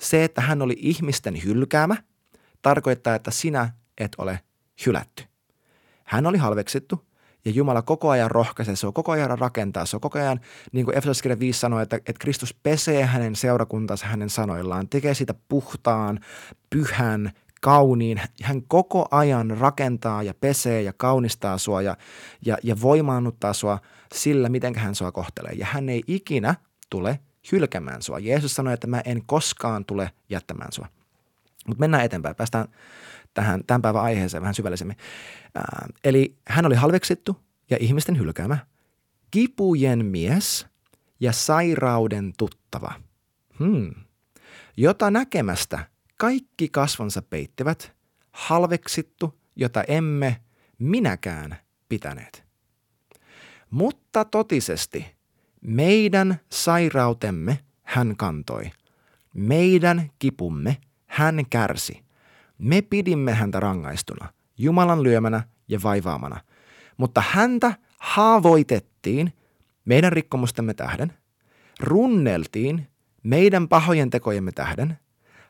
Se, 0.00 0.24
että 0.24 0.40
hän 0.40 0.62
oli 0.62 0.76
ihmisten 0.78 1.44
hylkäämä, 1.44 1.96
tarkoittaa, 2.62 3.14
että 3.14 3.30
sinä 3.30 3.70
et 3.98 4.12
ole 4.18 4.40
hylätty. 4.86 5.24
Hän 6.04 6.26
oli 6.26 6.38
halveksittu 6.38 7.06
ja 7.44 7.50
Jumala 7.50 7.82
koko 7.82 8.10
ajan 8.10 8.30
rohkaisee, 8.30 8.76
se 8.76 8.86
on 8.86 8.92
koko 8.92 9.12
ajan 9.12 9.38
rakentaa, 9.38 9.86
se 9.86 9.96
on 9.96 10.00
koko 10.00 10.18
ajan, 10.18 10.40
niin 10.72 10.84
kuin 10.84 10.98
Efesoskirja 10.98 11.38
5 11.38 11.60
sanoi, 11.60 11.82
että, 11.82 11.96
että 11.96 12.18
Kristus 12.18 12.54
pesee 12.62 13.04
hänen 13.04 13.36
seurakuntansa 13.36 14.06
hänen 14.06 14.30
sanoillaan, 14.30 14.88
tekee 14.88 15.14
siitä 15.14 15.34
puhtaan, 15.48 16.20
pyhän, 16.70 17.32
kauniin. 17.64 18.20
Hän 18.42 18.62
koko 18.62 19.08
ajan 19.10 19.50
rakentaa 19.50 20.22
ja 20.22 20.34
pesee 20.34 20.82
ja 20.82 20.92
kaunistaa 20.92 21.58
sua 21.58 21.82
ja, 21.82 21.96
ja, 22.46 22.58
ja 22.62 22.80
voimaannuttaa 22.80 23.52
sua 23.52 23.78
sillä, 24.14 24.48
miten 24.48 24.78
hän 24.78 24.94
sua 24.94 25.12
kohtelee. 25.12 25.52
Ja 25.52 25.66
hän 25.66 25.88
ei 25.88 26.02
ikinä 26.06 26.54
tule 26.90 27.20
hylkämään 27.52 28.02
sua. 28.02 28.18
Jeesus 28.18 28.54
sanoi, 28.54 28.74
että 28.74 28.86
mä 28.86 29.02
en 29.04 29.22
koskaan 29.26 29.84
tule 29.84 30.10
jättämään 30.30 30.72
sua. 30.72 30.88
Mutta 31.66 31.80
mennään 31.80 32.04
eteenpäin. 32.04 32.36
Päästään 32.36 32.68
tähän 33.34 33.64
tämän 33.66 33.82
päivän 33.82 34.02
aiheeseen 34.02 34.40
vähän 34.40 34.54
syvällisemmin. 34.54 34.96
Ää, 35.54 35.86
eli 36.04 36.36
hän 36.48 36.66
oli 36.66 36.74
halveksittu 36.74 37.40
ja 37.70 37.76
ihmisten 37.80 38.18
hylkäämä, 38.18 38.58
kipujen 39.30 40.06
mies 40.06 40.66
ja 41.20 41.32
sairauden 41.32 42.32
tuttava, 42.38 42.92
hmm. 43.58 43.94
jota 44.76 45.10
näkemästä 45.10 45.93
kaikki 46.16 46.68
kasvonsa 46.68 47.22
peittivät, 47.22 47.92
halveksittu, 48.32 49.40
jota 49.56 49.82
emme 49.82 50.40
minäkään 50.78 51.56
pitäneet. 51.88 52.44
Mutta 53.70 54.24
totisesti 54.24 55.06
meidän 55.60 56.40
sairautemme 56.52 57.58
hän 57.82 58.16
kantoi, 58.16 58.70
meidän 59.34 60.10
kipumme 60.18 60.76
hän 61.06 61.46
kärsi. 61.50 62.04
Me 62.58 62.82
pidimme 62.82 63.34
häntä 63.34 63.60
rangaistuna, 63.60 64.32
Jumalan 64.58 65.02
lyömänä 65.02 65.42
ja 65.68 65.80
vaivaamana, 65.82 66.40
mutta 66.96 67.22
häntä 67.30 67.74
haavoitettiin 67.98 69.32
meidän 69.84 70.12
rikkomustemme 70.12 70.74
tähden, 70.74 71.12
runneltiin 71.80 72.88
meidän 73.22 73.68
pahojen 73.68 74.10
tekojemme 74.10 74.52
tähden, 74.52 74.98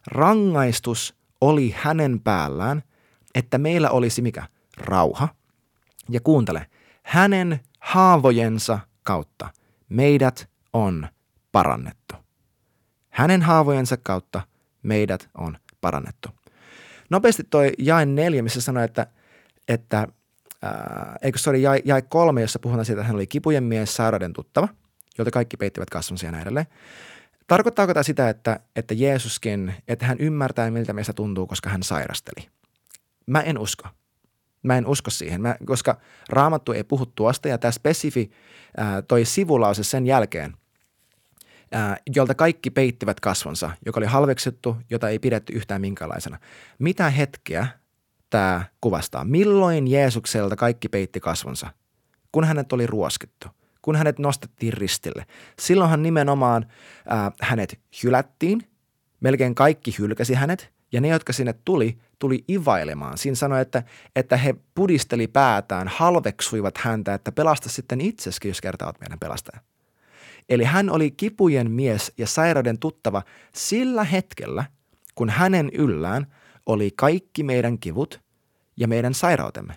rangaistus 0.07 1.15
oli 1.41 1.75
hänen 1.79 2.21
päällään, 2.21 2.83
että 3.35 3.59
meillä 3.59 3.91
olisi 3.91 4.23
mikä? 4.23 4.47
Rauha. 4.77 5.29
Ja 6.11 6.21
kuuntele, 6.21 6.67
hänen 7.03 7.61
haavojensa 7.81 8.79
kautta 9.03 9.49
meidät 9.89 10.49
on 10.73 11.09
parannettu. 11.53 12.15
Hänen 13.11 13.43
haavojensa 13.43 13.97
kautta 13.97 14.41
meidät 14.83 15.29
on 15.39 15.57
parannettu. 15.81 16.29
Nopeasti 17.11 17.45
toi 17.45 17.73
jae 17.79 18.07
neljä, 18.07 18.43
missä 18.43 18.61
sanoi, 18.61 18.85
että, 18.85 19.07
että 19.69 20.09
ää, 20.63 21.17
eikö 21.23 21.39
se 21.39 21.51
oli 21.51 21.63
jae, 21.63 21.81
jae 21.85 22.03
kolme, 22.03 22.41
jossa 22.41 22.59
puhutaan 22.59 22.85
siitä, 22.85 23.01
että 23.01 23.07
hän 23.07 23.17
oli 23.17 23.27
kipujen 23.27 23.65
mies, 23.65 23.97
sairauden 23.97 24.33
tuttava, 24.33 24.69
jolta 25.19 25.31
kaikki 25.31 25.57
peittivät 25.57 25.91
kasvonsa 25.91 26.27
ja 26.27 26.33
näin 26.33 26.43
edelleen. 26.43 26.67
Tarkoittaako 27.47 27.95
tämä 27.95 28.03
sitä, 28.03 28.29
että, 28.29 28.61
että 28.77 28.95
Jeesuskin, 28.95 29.75
että 29.89 30.07
hän 30.07 30.19
ymmärtää, 30.21 30.71
miltä 30.71 30.93
meistä 30.93 31.13
tuntuu, 31.13 31.47
koska 31.47 31.71
hän 31.71 31.83
sairasteli? 31.83 32.49
Mä 33.27 33.41
en 33.41 33.59
usko. 33.59 33.89
Mä 34.63 34.79
en 34.79 34.87
usko 34.87 35.11
siihen, 35.11 35.41
mä, 35.41 35.57
koska 35.67 36.01
raamattu 36.29 36.73
ei 36.73 36.85
puhu 36.85 37.07
tuosta 37.07 37.49
ja 37.49 37.59
tämä 37.59 37.73
spesifi 37.73 38.31
ää, 38.77 39.03
toi 39.03 39.25
sivulause 39.25 39.85
sen 39.85 40.07
jälkeen, 40.07 40.57
ää, 41.73 41.97
jolta 42.17 42.35
kaikki 42.35 42.71
peittivät 42.71 43.21
kasvonsa, 43.21 43.71
joka 43.87 44.01
oli 44.01 44.07
halveksittu, 44.07 44.77
jota 44.91 45.09
ei 45.09 45.19
pidetty 45.19 45.53
yhtään 45.53 45.81
minkälaisena. 45.81 46.39
Mitä 46.79 47.11
hetkeä 47.11 47.67
tämä 48.31 48.65
kuvastaa? 48.81 49.25
Milloin 49.25 49.89
Jeesukselta 49.89 50.57
kaikki 50.57 50.89
peitti 50.89 51.21
kasvonsa? 51.21 51.67
Kun 52.33 52.45
hänet 52.45 52.73
oli 52.73 52.87
ruoskittu– 52.87 53.49
kun 53.85 53.97
hänet 53.97 54.19
nostettiin 54.19 54.73
ristille. 54.73 55.27
Silloinhan 55.59 56.03
nimenomaan 56.03 56.67
ää, 57.09 57.33
hänet 57.41 57.81
hylättiin, 58.03 58.69
melkein 59.21 59.55
kaikki 59.55 59.95
hylkäsi 59.99 60.35
hänet, 60.35 60.73
ja 60.93 61.01
ne, 61.01 61.09
jotka 61.09 61.33
sinne 61.33 61.55
tuli, 61.65 61.99
tuli 62.19 62.45
ivailemaan. 62.51 63.19
Siinä 63.19 63.35
sanoi, 63.35 63.61
että, 63.61 63.83
että 64.17 64.37
he 64.37 64.55
pudisteli 64.75 65.27
päätään, 65.27 65.89
halveksuivat 65.89 66.79
häntä, 66.79 67.15
että 67.15 67.33
pelasta 67.33 67.69
sitten 67.69 68.01
itseskin, 68.01 68.49
jos 68.49 68.61
kertovat 68.61 69.01
meidän 69.01 69.19
pelastaja. 69.19 69.61
Eli 70.49 70.65
hän 70.65 70.91
oli 70.91 71.11
kipujen 71.11 71.71
mies 71.71 72.13
ja 72.19 72.27
sairauden 72.27 72.79
tuttava 72.79 73.23
sillä 73.55 74.05
hetkellä, 74.05 74.65
kun 75.15 75.31
hänen 75.31 75.71
yllään 75.73 76.27
oli 76.67 76.91
kaikki 76.97 77.43
meidän 77.43 77.79
kivut 77.79 78.21
ja 78.77 78.89
meidän 78.89 79.15
sairautemme. 79.15 79.75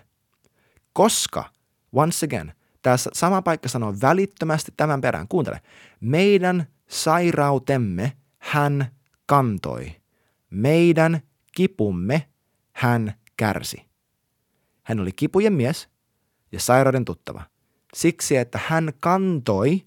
Koska, 0.92 1.44
once 1.92 2.26
again, 2.26 2.52
tässä 2.82 3.10
sama 3.12 3.42
paikka 3.42 3.68
sanoo 3.68 3.94
välittömästi 4.02 4.72
tämän 4.76 5.00
perään. 5.00 5.28
Kuuntele. 5.28 5.60
Meidän 6.00 6.66
sairautemme 6.88 8.12
hän 8.38 8.86
kantoi. 9.26 9.96
Meidän 10.50 11.20
kipumme 11.54 12.28
hän 12.72 13.14
kärsi. 13.36 13.88
Hän 14.82 15.00
oli 15.00 15.12
kipujen 15.12 15.52
mies 15.52 15.88
ja 16.52 16.60
sairauden 16.60 17.04
tuttava. 17.04 17.42
Siksi, 17.94 18.36
että 18.36 18.60
hän 18.66 18.92
kantoi 19.00 19.86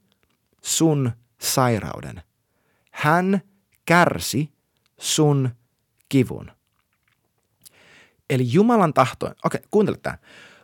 sun 0.62 1.12
sairauden. 1.42 2.22
Hän 2.92 3.42
kärsi 3.86 4.54
sun 5.00 5.50
kivun. 6.10 6.52
Eli 8.30 8.54
Jumalan 8.54 8.94
tahto, 8.94 9.34
okei, 9.46 9.62
kuuntele 9.72 9.98
tämä. 9.98 10.18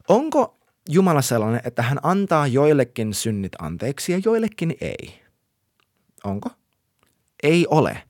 Onko 0.08 0.57
Jumala 0.88 1.22
sellainen, 1.22 1.62
että 1.64 1.82
hän 1.82 2.00
antaa 2.04 2.48
joillekin 2.48 3.14
synnit 3.14 3.52
anteeksi 3.60 4.12
ja 4.12 4.22
joillekin 4.26 4.76
ei. 4.82 5.22
Onko? 6.24 6.50
Ei 7.44 7.68
ole. 7.70 8.02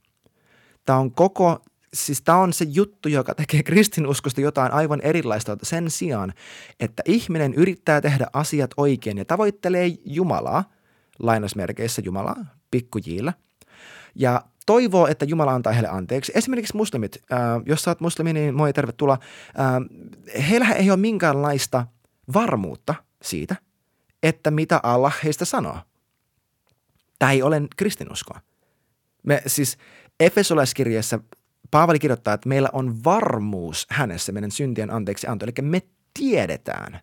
Tämä 0.85 0.99
on 0.99 1.11
koko, 1.11 1.61
siis 1.93 2.21
tämä 2.21 2.37
on 2.37 2.53
se 2.53 2.65
juttu, 2.69 3.09
joka 3.09 3.35
tekee 3.35 3.63
kristinuskosta 3.63 4.41
jotain 4.41 4.71
aivan 4.71 5.01
erilaista 5.01 5.57
sen 5.63 5.91
sijaan, 5.91 6.33
että 6.79 7.03
ihminen 7.05 7.53
yrittää 7.53 8.01
tehdä 8.01 8.27
asiat 8.33 8.71
oikein 8.77 9.17
ja 9.17 9.25
tavoittelee 9.25 9.91
Jumalaa, 10.05 10.63
lainausmerkeissä 11.19 12.01
Jumalaa, 12.05 12.45
pikkujillä, 12.71 13.33
ja 14.15 14.41
toivoo, 14.65 15.07
että 15.07 15.25
Jumala 15.25 15.53
antaa 15.53 15.73
heille 15.73 15.89
anteeksi. 15.89 16.31
Esimerkiksi 16.35 16.77
muslimit, 16.77 17.17
äh, 17.31 17.39
jos 17.65 17.83
sä 17.83 17.91
oot 17.91 17.99
muslimi, 17.99 18.33
niin 18.33 18.55
moi 18.55 18.73
tervetuloa. 18.73 19.17
Äh, 19.59 20.43
heillä 20.49 20.71
ei 20.71 20.91
ole 20.91 20.97
minkäänlaista– 20.97 21.85
varmuutta 22.33 22.95
siitä, 23.21 23.55
että 24.23 24.51
mitä 24.51 24.79
Allah 24.83 25.17
heistä 25.23 25.45
sanoo. 25.45 25.79
Tämä 27.19 27.31
ei 27.31 27.41
ole 27.41 27.61
kristinuskoa. 27.77 28.41
Me 29.23 29.41
siis 29.47 29.77
Efesolaiskirjeessä 30.19 31.19
Paavali 31.71 31.99
kirjoittaa, 31.99 32.33
että 32.33 32.49
meillä 32.49 32.69
on 32.73 33.03
varmuus 33.03 33.87
hänessä 33.89 34.31
meidän 34.31 34.51
syntien 34.51 34.93
anteeksi 34.93 35.27
anto. 35.27 35.45
Eli 35.45 35.53
me 35.61 35.81
tiedetään 36.13 36.99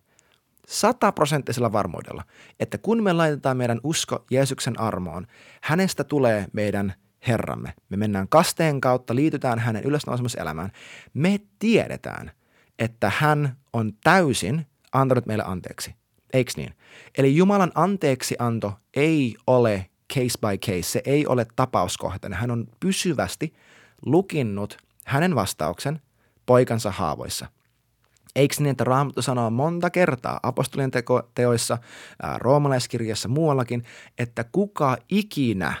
sataprosenttisella 0.67 1.71
varmuudella, 1.71 2.23
että 2.59 2.77
kun 2.77 3.03
me 3.03 3.13
laitetaan 3.13 3.57
meidän 3.57 3.79
usko 3.83 4.25
Jeesuksen 4.31 4.79
armoon, 4.79 5.27
hänestä 5.61 6.03
tulee 6.03 6.45
meidän 6.53 6.93
Herramme. 7.27 7.73
Me 7.89 7.97
mennään 7.97 8.29
kasteen 8.29 8.81
kautta, 8.81 9.15
liitytään 9.15 9.59
hänen 9.59 9.83
ylösnousemuselämään. 9.83 10.71
Me 11.13 11.39
tiedetään, 11.59 12.31
että 12.79 13.11
hän 13.17 13.55
on 13.73 13.93
täysin 14.03 14.65
antanut 14.95 15.25
meille 15.25 15.43
anteeksi. 15.47 15.95
Eikö 16.33 16.51
niin? 16.57 16.73
Eli 17.17 17.35
Jumalan 17.35 17.71
anteeksianto 17.75 18.73
ei 18.93 19.35
ole 19.47 19.89
case 20.13 20.39
by 20.41 20.57
case, 20.57 20.81
se 20.83 21.01
ei 21.05 21.27
ole 21.27 21.47
tapauskohtainen. 21.55 22.39
Hän 22.39 22.51
on 22.51 22.67
pysyvästi 22.79 23.53
lukinnut 24.05 24.77
hänen 25.05 25.35
vastauksen 25.35 26.01
poikansa 26.45 26.91
haavoissa. 26.91 27.47
Eikö 28.35 28.55
niin, 28.59 28.71
että 28.71 28.83
Raamattu 28.83 29.21
sanoo 29.21 29.49
monta 29.49 29.89
kertaa 29.89 30.39
apostolien 30.43 30.91
teko, 30.91 31.29
teoissa, 31.35 31.77
roomalaiskirjassa 32.37 33.27
muuallakin, 33.27 33.83
että 34.17 34.43
kuka 34.43 34.97
ikinä 35.09 35.73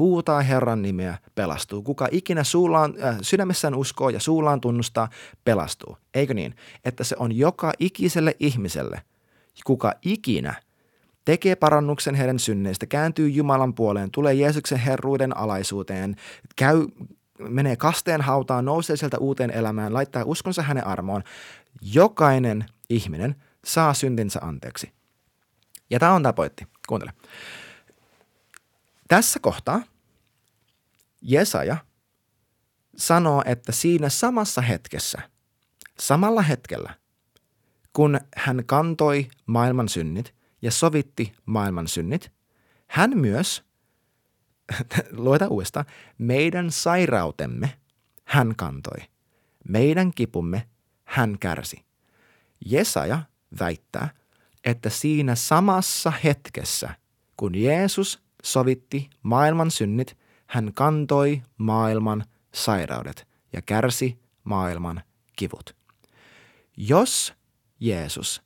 huutaa 0.00 0.40
Herran 0.40 0.82
nimeä, 0.82 1.18
pelastuu. 1.34 1.82
Kuka 1.82 2.08
ikinä 2.10 2.44
suullaan, 2.44 2.94
äh, 3.04 3.16
sydämessään 3.22 3.74
uskoo 3.74 4.08
ja 4.08 4.20
suullaan 4.20 4.60
tunnustaa, 4.60 5.08
pelastuu. 5.44 5.96
Eikö 6.14 6.34
niin? 6.34 6.54
Että 6.84 7.04
se 7.04 7.16
on 7.18 7.36
joka 7.36 7.72
ikiselle 7.78 8.36
ihmiselle, 8.40 9.02
kuka 9.64 9.94
ikinä 10.02 10.54
tekee 11.24 11.56
parannuksen 11.56 12.14
heidän 12.14 12.38
synneistä, 12.38 12.86
kääntyy 12.86 13.28
Jumalan 13.28 13.74
puoleen, 13.74 14.10
tulee 14.10 14.34
Jeesuksen 14.34 14.78
herruuden 14.78 15.36
alaisuuteen, 15.36 16.16
käy, 16.56 16.86
menee 17.38 17.76
kasteen 17.76 18.20
hautaan, 18.20 18.64
nousee 18.64 18.96
sieltä 18.96 19.18
uuteen 19.18 19.50
elämään, 19.50 19.94
laittaa 19.94 20.24
uskonsa 20.24 20.62
hänen 20.62 20.86
armoon. 20.86 21.22
Jokainen 21.82 22.64
ihminen 22.90 23.36
saa 23.64 23.94
syntinsä 23.94 24.40
anteeksi. 24.42 24.92
Ja 25.90 25.98
tämä 25.98 26.12
on 26.12 26.22
tämä 26.22 26.32
pointti. 26.32 26.66
Kuuntele. 26.88 27.12
Tässä 29.08 29.40
kohtaa 29.40 29.82
Jesaja 31.20 31.76
sanoo, 32.96 33.42
että 33.46 33.72
siinä 33.72 34.08
samassa 34.08 34.60
hetkessä, 34.60 35.18
samalla 35.98 36.42
hetkellä, 36.42 36.94
kun 37.92 38.20
hän 38.36 38.62
kantoi 38.66 39.28
maailman 39.46 39.88
synnit 39.88 40.34
ja 40.62 40.70
sovitti 40.70 41.32
maailman 41.46 41.88
synnit, 41.88 42.32
hän 42.86 43.10
myös, 43.14 43.64
lueta 45.12 45.48
uudestaan, 45.48 45.86
meidän 46.18 46.70
sairautemme 46.70 47.78
hän 48.24 48.56
kantoi, 48.56 48.98
meidän 49.68 50.10
kipumme 50.14 50.68
hän 51.04 51.38
kärsi. 51.38 51.84
Jesaja 52.66 53.22
väittää, 53.60 54.08
että 54.64 54.90
siinä 54.90 55.34
samassa 55.34 56.12
hetkessä, 56.24 56.94
kun 57.36 57.54
Jeesus 57.54 58.22
sovitti 58.42 59.10
maailman 59.22 59.70
synnit, 59.70 60.16
hän 60.50 60.74
kantoi 60.74 61.42
maailman 61.58 62.24
sairaudet 62.54 63.28
ja 63.52 63.62
kärsi 63.62 64.18
maailman 64.44 65.02
kivut. 65.36 65.76
Jos 66.76 67.34
Jeesus, 67.80 68.42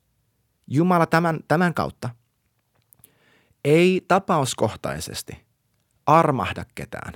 Jumala 0.67 1.05
tämän, 1.05 1.39
tämän 1.47 1.73
kautta, 1.73 2.09
ei 3.63 4.05
tapauskohtaisesti 4.07 5.45
armahda 6.05 6.65
ketään, 6.75 7.13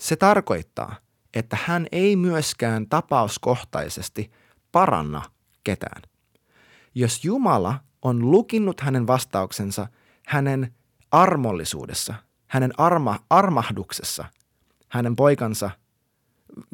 se 0.00 0.16
tarkoittaa, 0.16 0.96
että 1.34 1.58
hän 1.64 1.86
ei 1.92 2.16
myöskään 2.16 2.88
tapauskohtaisesti 2.88 4.30
paranna 4.72 5.22
ketään. 5.64 6.02
Jos 6.94 7.24
Jumala 7.24 7.80
on 8.02 8.30
lukinnut 8.30 8.80
hänen 8.80 9.06
vastauksensa 9.06 9.86
hänen 10.26 10.74
armollisuudessa, 11.10 12.14
hänen 12.48 12.72
arma, 12.78 13.18
armahduksessa, 13.30 14.24
hänen 14.88 15.16
poikansa 15.16 15.70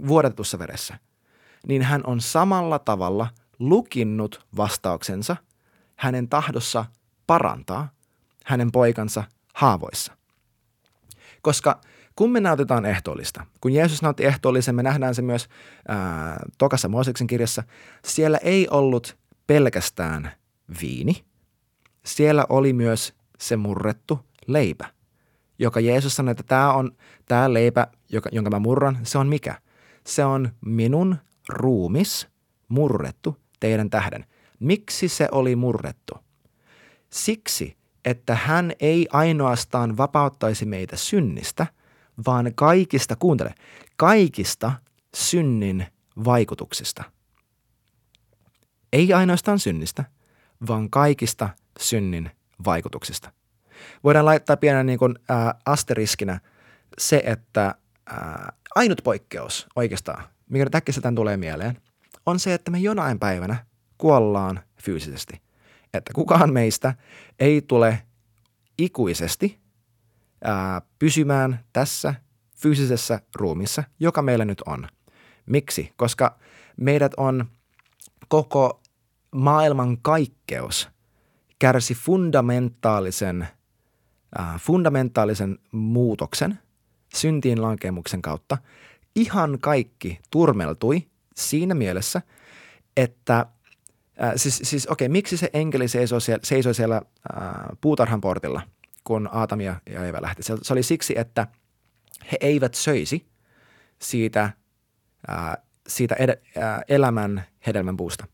vuodetussa 0.06 0.58
veressä, 0.58 0.98
niin 1.66 1.82
hän 1.82 2.00
on 2.06 2.20
samalla 2.20 2.78
tavalla 2.78 3.28
lukinnut 3.58 4.46
vastauksensa 4.56 5.36
hänen 5.96 6.28
tahdossa 6.28 6.84
parantaa 7.26 7.88
hänen 8.44 8.72
poikansa 8.72 9.24
haavoissa. 9.54 10.16
Koska 11.42 11.80
kun 12.16 12.30
me 12.30 12.40
nautitaan 12.40 12.86
ehtoollista, 12.86 13.46
kun 13.60 13.72
Jeesus 13.72 14.02
nautti 14.02 14.24
ehtoollisen, 14.24 14.74
me 14.74 14.82
nähdään 14.82 15.14
se 15.14 15.22
myös 15.22 15.48
ää, 15.88 16.40
Tokassa 16.58 16.88
Mooseksen 16.88 17.26
kirjassa, 17.26 17.62
siellä 18.04 18.38
ei 18.38 18.68
ollut 18.68 19.16
pelkästään 19.46 20.32
viini, 20.80 21.24
siellä 22.04 22.46
oli 22.48 22.72
myös 22.72 23.14
se 23.38 23.56
murrettu 23.56 24.20
leipä, 24.46 24.93
joka 25.58 25.80
Jeesus 25.80 26.16
sanoi, 26.16 26.32
että 26.32 26.42
tämä 26.42 26.72
on 26.72 26.90
tämä 27.26 27.52
leipä, 27.52 27.86
joka, 28.08 28.28
jonka 28.32 28.50
mä 28.50 28.58
murran, 28.58 28.98
se 29.02 29.18
on 29.18 29.28
mikä? 29.28 29.58
Se 30.06 30.24
on 30.24 30.48
minun 30.60 31.16
ruumis 31.48 32.28
murrettu 32.68 33.36
teidän 33.60 33.90
tähden. 33.90 34.24
Miksi 34.60 35.08
se 35.08 35.28
oli 35.32 35.56
murrettu? 35.56 36.14
Siksi, 37.10 37.76
että 38.04 38.34
hän 38.34 38.72
ei 38.80 39.06
ainoastaan 39.12 39.96
vapauttaisi 39.96 40.64
meitä 40.64 40.96
synnistä, 40.96 41.66
vaan 42.26 42.52
kaikista, 42.54 43.16
kuuntele, 43.16 43.54
kaikista 43.96 44.72
synnin 45.16 45.86
vaikutuksista. 46.24 47.04
Ei 48.92 49.12
ainoastaan 49.12 49.58
synnistä, 49.58 50.04
vaan 50.66 50.90
kaikista 50.90 51.48
synnin 51.80 52.30
vaikutuksista. 52.64 53.32
Voidaan 54.04 54.24
laittaa 54.24 54.56
pienen 54.56 54.86
niin 54.86 54.98
kuin, 54.98 55.14
ää, 55.28 55.54
asteriskinä 55.66 56.40
se, 56.98 57.22
että 57.26 57.74
ää, 58.06 58.52
ainut 58.74 59.00
poikkeus 59.04 59.66
oikeastaan, 59.76 60.24
mikä 60.50 60.64
nyt 60.64 60.74
äkkiseltään 60.74 61.14
tulee 61.14 61.36
mieleen, 61.36 61.78
on 62.26 62.38
se, 62.38 62.54
että 62.54 62.70
me 62.70 62.78
jonain 62.78 63.18
päivänä 63.18 63.56
kuollaan 63.98 64.60
fyysisesti. 64.82 65.40
Että 65.94 66.12
kukaan 66.14 66.52
meistä 66.52 66.94
ei 67.38 67.62
tule 67.62 68.02
ikuisesti 68.78 69.60
ää, 70.44 70.82
pysymään 70.98 71.64
tässä 71.72 72.14
fyysisessä 72.56 73.20
ruumissa, 73.34 73.84
joka 74.00 74.22
meillä 74.22 74.44
nyt 74.44 74.62
on. 74.66 74.88
Miksi? 75.46 75.92
Koska 75.96 76.38
meidät 76.76 77.12
on 77.16 77.44
koko 78.28 78.82
maailman 79.34 79.98
kaikkeus 80.02 80.88
kärsi 81.58 81.94
fundamentaalisen, 81.94 83.48
äh, 84.40 84.60
fundamentaalisen 84.60 85.58
muutoksen 85.72 86.58
syntiin 87.14 87.62
lankemuksen 87.62 88.22
kautta. 88.22 88.58
Ihan 89.16 89.58
kaikki 89.60 90.18
turmeltui 90.30 91.02
siinä 91.34 91.74
mielessä, 91.74 92.22
että 92.96 93.46
äh, 94.22 94.32
siis, 94.36 94.60
siis 94.64 94.86
okei, 94.86 95.06
okay, 95.06 95.12
miksi 95.12 95.36
se 95.36 95.50
enkeli 95.52 95.88
seisoi 95.88 96.20
siellä, 96.20 96.40
seisoi 96.44 96.74
siellä 96.74 96.96
äh, 96.96 97.02
puutarhan 97.80 98.20
portilla, 98.20 98.62
kun 99.04 99.28
Aatamia 99.32 99.80
ja 99.90 100.04
Eeva 100.04 100.22
lähti? 100.22 100.42
Se, 100.42 100.56
se 100.62 100.72
oli 100.72 100.82
siksi, 100.82 101.14
että 101.18 101.46
he 102.32 102.36
eivät 102.40 102.74
söisi 102.74 103.26
siitä, 104.02 104.50
äh, 105.30 105.56
siitä 105.86 106.14
ed- 106.14 106.62
äh, 106.62 106.80
elämän 106.88 107.44
hedelmän 107.66 107.96
puusta. 107.96 108.26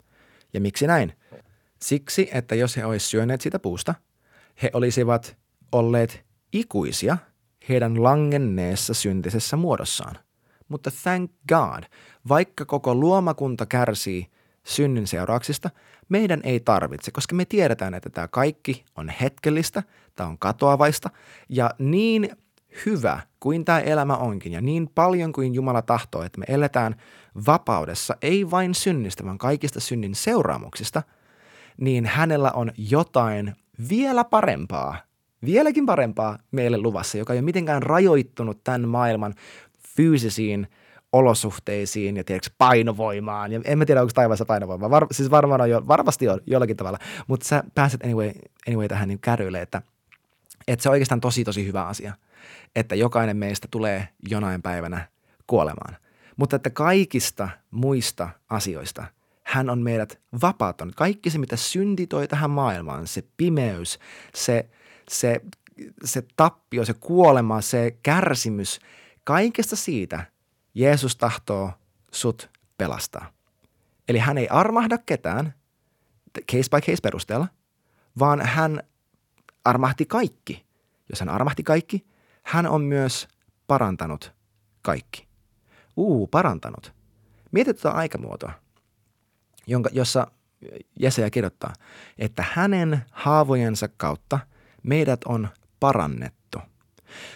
Ja 0.53 0.61
miksi 0.61 0.87
näin? 0.87 1.13
Siksi, 1.83 2.29
että 2.33 2.55
jos 2.55 2.77
he 2.77 2.85
olisivat 2.85 3.11
syöneet 3.11 3.41
sitä 3.41 3.59
puusta, 3.59 3.95
he 4.63 4.71
olisivat 4.73 5.37
olleet 5.73 6.25
ikuisia 6.53 7.17
heidän 7.69 8.03
langenneessa 8.03 8.95
syntisessä 8.95 9.57
muodossaan. 9.57 10.17
Mutta 10.69 10.91
thank 11.03 11.31
God, 11.49 11.85
vaikka 12.29 12.65
koko 12.65 12.95
luomakunta 12.95 13.67
kärsii 13.67 14.27
synnin 14.65 15.07
seurauksista, 15.07 15.71
meidän 16.09 16.41
ei 16.45 16.61
tarvitse, 16.61 17.11
koska 17.11 17.35
me 17.35 17.45
tiedetään, 17.45 17.95
että 17.95 18.11
tämä 18.11 18.29
kaikki 18.29 18.85
on 18.97 19.09
hetkellistä, 19.09 19.83
tämä 20.17 20.29
on 20.29 20.39
katoavaista 20.39 21.11
ja 21.49 21.71
niin 21.79 22.31
hyvä 22.87 23.21
kuin 23.41 23.65
tämä 23.65 23.81
elämä 23.81 24.17
onkin 24.17 24.53
ja 24.53 24.61
niin 24.61 24.91
paljon 24.95 25.33
kuin 25.33 25.55
Jumala 25.55 25.83
tahtoo, 25.83 26.23
että 26.23 26.39
me 26.39 26.45
eletään 26.49 26.97
vapaudessa, 27.47 28.17
ei 28.23 28.51
vain 28.51 28.75
synnistä, 28.75 29.25
vaan 29.25 29.39
kaikista 29.39 29.81
synnin 29.81 30.15
seuraamuksista– 30.15 31.03
niin 31.81 32.07
hänellä 32.07 32.51
on 32.53 32.73
jotain 32.77 33.57
vielä 33.89 34.25
parempaa, 34.25 34.97
vieläkin 35.45 35.87
parempaa 35.87 36.39
meille 36.51 36.79
luvassa, 36.79 37.19
joka 37.19 37.33
ei 37.33 37.39
ole 37.39 37.45
mitenkään 37.45 37.83
rajoittunut 37.83 38.65
tämän 38.65 38.89
maailman 38.89 39.35
fyysisiin 39.97 40.67
olosuhteisiin 41.13 42.17
ja 42.17 42.25
tiedätkö, 42.25 42.51
painovoimaan. 42.59 43.53
Ja 43.53 43.61
en 43.65 43.79
mä 43.79 43.85
tiedä, 43.85 44.01
onko 44.01 44.13
taivaassa 44.15 44.45
painovoimaa. 44.45 44.91
Var, 44.91 45.07
siis 45.11 45.31
varmaan 45.31 45.61
on 45.61 45.71
jo, 45.71 45.83
varmasti 45.89 46.29
on 46.29 46.41
jollakin 46.47 46.77
tavalla. 46.77 46.99
Mutta 47.27 47.47
sä 47.47 47.65
pääset 47.75 48.05
anyway, 48.05 48.33
anyway 48.69 48.89
tähän 48.89 49.09
niin 49.09 49.21
kärryille, 49.21 49.63
että, 49.63 49.83
että 50.69 50.83
se 50.83 50.89
on 50.89 50.93
oikeastaan 50.93 51.21
tosi 51.21 51.45
tosi 51.45 51.67
hyvä 51.67 51.87
asia. 51.87 52.15
Että 52.77 52.95
jokainen 52.95 53.37
meistä 53.37 53.69
tulee 53.71 54.09
jonain 54.29 54.63
päivänä 54.63 55.09
kuolemaan. 55.47 55.97
Mutta 56.37 56.57
että 56.57 56.71
kaikista 56.71 57.49
muista 57.71 58.29
asioista– 58.49 59.05
hän 59.51 59.71
on 59.71 59.79
meidät 59.79 60.21
vapauttanut. 60.43 60.95
Kaikki 60.95 61.31
se, 61.31 61.39
mitä 61.39 61.57
synti 61.57 62.07
toi 62.07 62.29
tähän 62.29 62.51
maailmaan, 62.51 63.07
se 63.07 63.23
pimeys, 63.37 63.99
se, 64.35 64.69
se, 65.11 65.41
se 66.05 66.23
tappio, 66.37 66.85
se 66.85 66.95
kuolema, 66.95 67.61
se 67.61 67.99
kärsimys, 68.03 68.81
kaikesta 69.25 69.77
siitä 69.77 70.25
Jeesus 70.75 71.17
tahtoo 71.17 71.73
sut 72.13 72.51
pelastaa. 72.79 73.33
Eli 74.09 74.19
hän 74.19 74.39
ei 74.39 74.49
armahda 74.49 74.99
ketään 74.99 75.55
case 76.53 76.71
by 76.71 76.81
case 76.81 77.01
perusteella, 77.03 77.49
vaan 78.19 78.41
hän 78.41 78.83
armahti 79.65 80.07
kaikki. 80.07 80.67
Jos 81.09 81.21
hän 81.21 81.29
armahti 81.29 81.63
kaikki, 81.63 82.07
hän 82.43 82.67
on 82.67 82.83
myös 82.83 83.29
parantanut 83.67 84.33
kaikki. 84.83 85.29
Uu, 85.97 86.27
parantanut. 86.27 86.93
Mieti 87.53 87.75
tuota 87.75 87.91
aikamuotoa, 87.99 88.53
jonka, 89.67 89.91
jossa 89.93 90.27
Jesaja 91.01 91.31
kirjoittaa, 91.31 91.73
että 92.19 92.45
hänen 92.53 93.03
haavojensa 93.11 93.89
kautta 93.89 94.39
meidät 94.83 95.21
on 95.25 95.49
parannettu. 95.81 96.59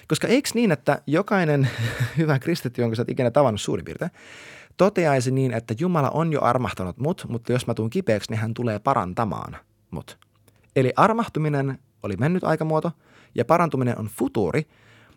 Koska 0.09 0.28
eikö 0.28 0.48
niin, 0.54 0.72
että 0.72 1.02
jokainen 1.07 1.68
hyvä 2.18 2.38
kristitty, 2.38 2.80
jonka 2.80 2.96
sä 2.96 3.02
oot 3.02 3.09
ikinä 3.09 3.30
tavannut 3.30 3.61
suurin 3.61 3.85
piirtein, 3.85 4.11
toteaisi 4.76 5.30
niin, 5.30 5.52
että 5.52 5.74
Jumala 5.78 6.11
on 6.11 6.33
jo 6.33 6.42
armahtanut 6.42 6.98
mut, 6.98 7.26
mutta 7.28 7.52
jos 7.52 7.66
mä 7.66 7.74
tuun 7.74 7.90
kipeäksi, 7.90 8.30
niin 8.30 8.40
hän 8.40 8.54
tulee 8.54 8.78
parantamaan 8.78 9.57
mut. 9.90 10.18
Eli 10.76 10.92
armahtuminen 10.96 11.78
oli 12.02 12.16
mennyt 12.16 12.44
aikamuoto 12.44 12.92
ja 13.35 13.44
parantuminen 13.44 13.98
on 13.98 14.07
futuuri, 14.07 14.66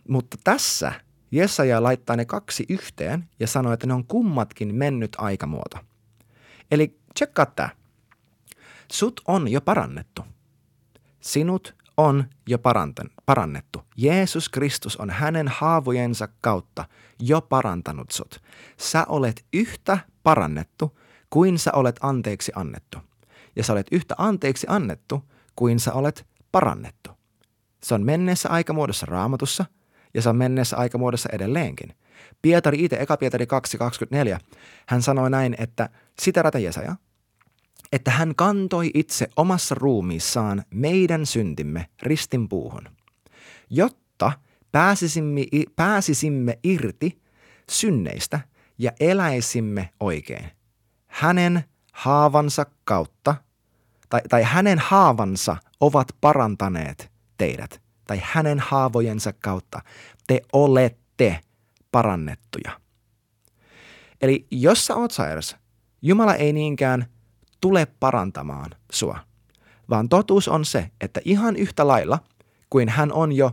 mutta 0.07 0.37
tässä 0.43 0.91
Jesaja 1.31 1.83
laittaa 1.83 2.15
ne 2.15 2.25
kaksi 2.25 2.65
yhteen 2.69 3.29
ja 3.39 3.47
sanoo, 3.47 3.73
että 3.73 3.87
ne 3.87 3.93
on 3.93 4.05
kummatkin 4.05 4.75
mennyt 4.75 5.15
aikamuoto. 5.17 5.77
Eli 6.71 6.99
tsekkaa 7.13 7.45
tämä. 7.45 7.69
Sut 8.91 9.21
on 9.27 9.47
jo 9.47 9.61
parannettu. 9.61 10.21
Sinut 11.19 11.75
on 11.97 12.25
jo 12.47 12.57
parannettu. 13.25 13.81
Jeesus 13.97 14.49
Kristus 14.49 14.97
on 14.97 15.09
hänen 15.09 15.47
haavojensa 15.47 16.27
kautta 16.41 16.85
jo 17.19 17.41
parantanut 17.41 18.11
sut. 18.11 18.41
Sä 18.77 19.05
olet 19.09 19.45
yhtä 19.53 19.97
parannettu 20.23 20.99
kuin 21.29 21.59
sä 21.59 21.71
olet 21.73 21.95
anteeksi 22.01 22.51
annettu. 22.55 22.97
Ja 23.55 23.63
sä 23.63 23.73
olet 23.73 23.87
yhtä 23.91 24.15
anteeksi 24.17 24.67
annettu 24.69 25.23
kuin 25.55 25.79
sä 25.79 25.93
olet 25.93 26.27
parannettu. 26.51 27.11
Se 27.83 27.95
on 27.95 28.05
menneessä 28.05 28.49
aikamuodossa 28.49 29.05
raamatussa 29.05 29.65
ja 30.13 30.21
se 30.21 30.29
on 30.29 30.35
menneessä 30.35 30.77
aikamuodossa 30.77 31.29
edelleenkin. 31.31 31.95
Pietari 32.41 32.83
itse, 32.83 32.95
eka 32.99 33.17
Pietari 33.17 33.45
2.24, 34.35 34.39
hän 34.87 35.01
sanoi 35.01 35.29
näin, 35.29 35.55
että 35.59 35.89
sitä 36.21 36.41
rata 36.41 36.59
Jesaja– 36.59 36.95
että 37.91 38.11
hän 38.11 38.35
kantoi 38.35 38.91
itse 38.93 39.27
omassa 39.35 39.75
ruumiissaan 39.75 40.63
meidän 40.69 41.25
syntimme 41.25 41.89
ristin 42.01 42.49
puuhun, 42.49 42.89
jotta 43.69 44.31
pääsisimme, 44.71 45.41
pääsisimme 45.75 46.59
irti 46.63 47.21
synneistä 47.71 48.39
ja 48.77 48.91
eläisimme 48.99 49.89
oikein. 49.99 50.51
Hänen 51.07 51.63
haavansa 51.93 52.65
kautta, 52.83 53.35
tai, 54.09 54.21
tai 54.29 54.43
hänen 54.43 54.79
haavansa 54.79 55.57
ovat 55.79 56.07
parantaneet 56.21 57.11
teidät, 57.37 57.81
tai 58.07 58.21
hänen 58.23 58.59
haavojensa 58.59 59.33
kautta 59.33 59.81
te 60.27 60.41
olette 60.53 61.39
parannettuja. 61.91 62.71
Eli 64.21 64.47
jos 64.51 64.85
sä 64.85 64.95
oot 64.95 65.11
sairas, 65.11 65.55
Jumala 66.01 66.35
ei 66.35 66.53
niinkään– 66.53 67.05
tule 67.61 67.87
parantamaan 67.99 68.71
sua, 68.91 69.19
vaan 69.89 70.09
totuus 70.09 70.47
on 70.47 70.65
se, 70.65 70.91
että 71.01 71.21
ihan 71.25 71.55
yhtä 71.55 71.87
lailla 71.87 72.19
kuin 72.69 72.89
hän 72.89 73.11
on 73.11 73.31
jo 73.31 73.51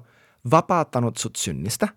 vapauttanut 0.50 1.16
sut 1.16 1.36
synnistä, 1.36 1.88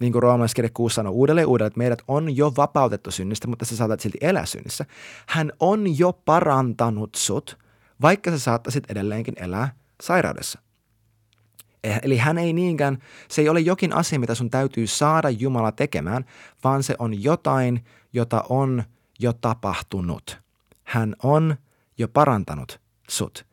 niin 0.00 0.12
kuin 0.12 0.22
roomalaiskirja 0.22 0.70
6 0.74 0.94
sanoo 0.94 1.12
uudelleen 1.12 1.46
uudelleen, 1.46 1.66
että 1.66 1.78
meidät 1.78 2.02
on 2.08 2.36
jo 2.36 2.52
vapautettu 2.56 3.10
synnistä, 3.10 3.48
mutta 3.48 3.64
sä 3.64 3.76
saatat 3.76 4.00
silti 4.00 4.18
elää 4.20 4.46
synnissä. 4.46 4.84
Hän 5.26 5.52
on 5.60 5.98
jo 5.98 6.12
parantanut 6.12 7.14
sut, 7.14 7.58
vaikka 8.02 8.30
sä 8.30 8.38
saattaisit 8.38 8.90
edelleenkin 8.90 9.34
elää 9.36 9.74
sairaudessa. 10.02 10.58
Eh, 11.84 12.00
eli 12.02 12.16
hän 12.16 12.38
ei 12.38 12.52
niinkään, 12.52 12.98
se 13.28 13.42
ei 13.42 13.48
ole 13.48 13.60
jokin 13.60 13.92
asia, 13.92 14.20
mitä 14.20 14.34
sun 14.34 14.50
täytyy 14.50 14.86
saada 14.86 15.30
Jumala 15.30 15.72
tekemään, 15.72 16.24
vaan 16.64 16.82
se 16.82 16.94
on 16.98 17.22
jotain, 17.22 17.84
jota 18.12 18.44
on 18.48 18.82
jo 19.18 19.32
tapahtunut. 19.32 20.45
Hän 20.86 21.16
on 21.22 21.56
jo 21.98 22.08
parantanut 22.08 22.80
sut. 23.08 23.46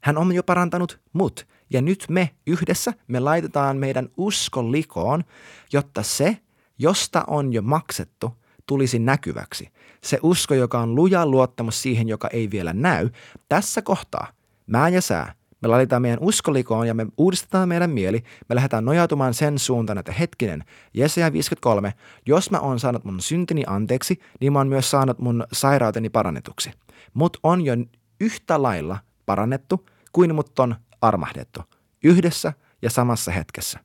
Hän 0.00 0.18
on 0.18 0.34
jo 0.34 0.42
parantanut 0.42 1.00
mut. 1.12 1.46
Ja 1.70 1.82
nyt 1.82 2.06
me 2.08 2.30
yhdessä, 2.46 2.92
me 3.08 3.20
laitetaan 3.20 3.76
meidän 3.76 4.08
usko 4.16 4.72
likoon, 4.72 5.24
jotta 5.72 6.02
se, 6.02 6.38
josta 6.78 7.24
on 7.26 7.52
jo 7.52 7.62
maksettu, 7.62 8.36
tulisi 8.66 8.98
näkyväksi. 8.98 9.68
Se 10.02 10.18
usko, 10.22 10.54
joka 10.54 10.80
on 10.80 10.94
luja 10.94 11.26
luottamus 11.26 11.82
siihen, 11.82 12.08
joka 12.08 12.28
ei 12.32 12.50
vielä 12.50 12.72
näy. 12.72 13.10
Tässä 13.48 13.82
kohtaa, 13.82 14.26
mä 14.66 14.88
ja 14.88 15.00
sä, 15.00 15.34
me 15.62 15.68
laitetaan 15.68 16.02
meidän 16.02 16.18
uskolikoon 16.20 16.88
ja 16.88 16.94
me 16.94 17.06
uudistetaan 17.16 17.68
meidän 17.68 17.90
mieli. 17.90 18.24
Me 18.48 18.54
lähdetään 18.54 18.84
nojautumaan 18.84 19.34
sen 19.34 19.58
suuntaan, 19.58 19.98
että 19.98 20.12
hetkinen, 20.12 20.64
Jesaja 20.94 21.32
53, 21.32 21.94
jos 22.26 22.50
mä 22.50 22.60
oon 22.60 22.80
saanut 22.80 23.04
mun 23.04 23.20
syntini 23.20 23.64
anteeksi, 23.66 24.20
niin 24.40 24.52
mä 24.52 24.58
oon 24.58 24.68
myös 24.68 24.90
saanut 24.90 25.18
mun 25.18 25.44
sairauteni 25.52 26.10
parannetuksi. 26.10 26.70
Mut 27.14 27.36
on 27.42 27.64
jo 27.64 27.72
yhtä 28.20 28.62
lailla 28.62 28.98
parannettu 29.26 29.88
kuin 30.12 30.34
mut 30.34 30.58
on 30.58 30.76
armahdettu. 31.00 31.60
Yhdessä 32.04 32.52
ja 32.82 32.90
samassa 32.90 33.30
hetkessä. 33.30 33.78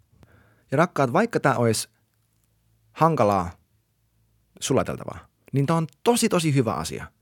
Ja 0.72 0.78
rakkaat, 0.78 1.14
vaikka 1.14 1.40
tämä 1.40 1.56
olisi 1.56 1.90
hankalaa 2.92 3.52
sulateltavaa, 4.60 5.20
niin 5.54 5.66
tämä 5.66 5.78
on 5.78 5.88
tosi 6.04 6.30
tosi 6.30 6.56
hyvä 6.56 6.74
asia– 6.74 7.08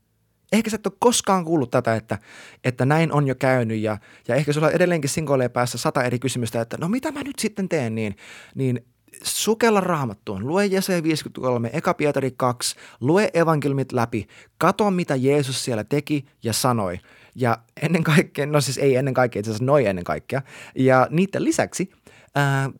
Ehkä 0.56 0.70
sä 0.70 0.74
et 0.74 0.86
ole 0.86 0.94
koskaan 0.98 1.44
kuullut 1.44 1.70
tätä, 1.70 1.94
että, 1.94 2.18
että 2.64 2.86
näin 2.86 3.12
on 3.12 3.26
jo 3.26 3.34
käynyt 3.34 3.80
ja, 3.80 3.98
ja 4.28 4.34
ehkä 4.34 4.52
sulla 4.52 4.70
edelleenkin 4.70 5.10
sinkoilee 5.10 5.48
päässä 5.48 5.78
sata 5.78 6.02
eri 6.02 6.18
kysymystä, 6.18 6.60
että 6.60 6.76
no 6.80 6.88
mitä 6.88 7.12
mä 7.12 7.22
nyt 7.22 7.38
sitten 7.38 7.68
teen, 7.68 7.94
niin, 7.94 8.16
niin 8.54 8.86
sukella 9.22 9.80
raamattuun, 9.80 10.46
lue 10.46 10.66
Jesaja 10.66 11.02
53, 11.02 11.70
Eka 11.72 11.94
Pietari 11.94 12.34
2, 12.36 12.76
lue 13.00 13.30
evankeliumit 13.34 13.92
läpi, 13.92 14.26
kato 14.58 14.90
mitä 14.90 15.16
Jeesus 15.16 15.64
siellä 15.64 15.84
teki 15.84 16.26
ja 16.42 16.52
sanoi. 16.52 16.98
Ja 17.34 17.58
ennen 17.82 18.04
kaikkea, 18.04 18.46
no 18.46 18.60
siis 18.60 18.78
ei 18.78 18.96
ennen 18.96 19.14
kaikkea, 19.14 19.40
itse 19.40 19.50
asiassa 19.50 19.64
noin 19.64 19.86
ennen 19.86 20.04
kaikkea. 20.04 20.42
Ja 20.74 21.06
niiden 21.10 21.44
lisäksi 21.44 21.90
ää, 22.34 22.70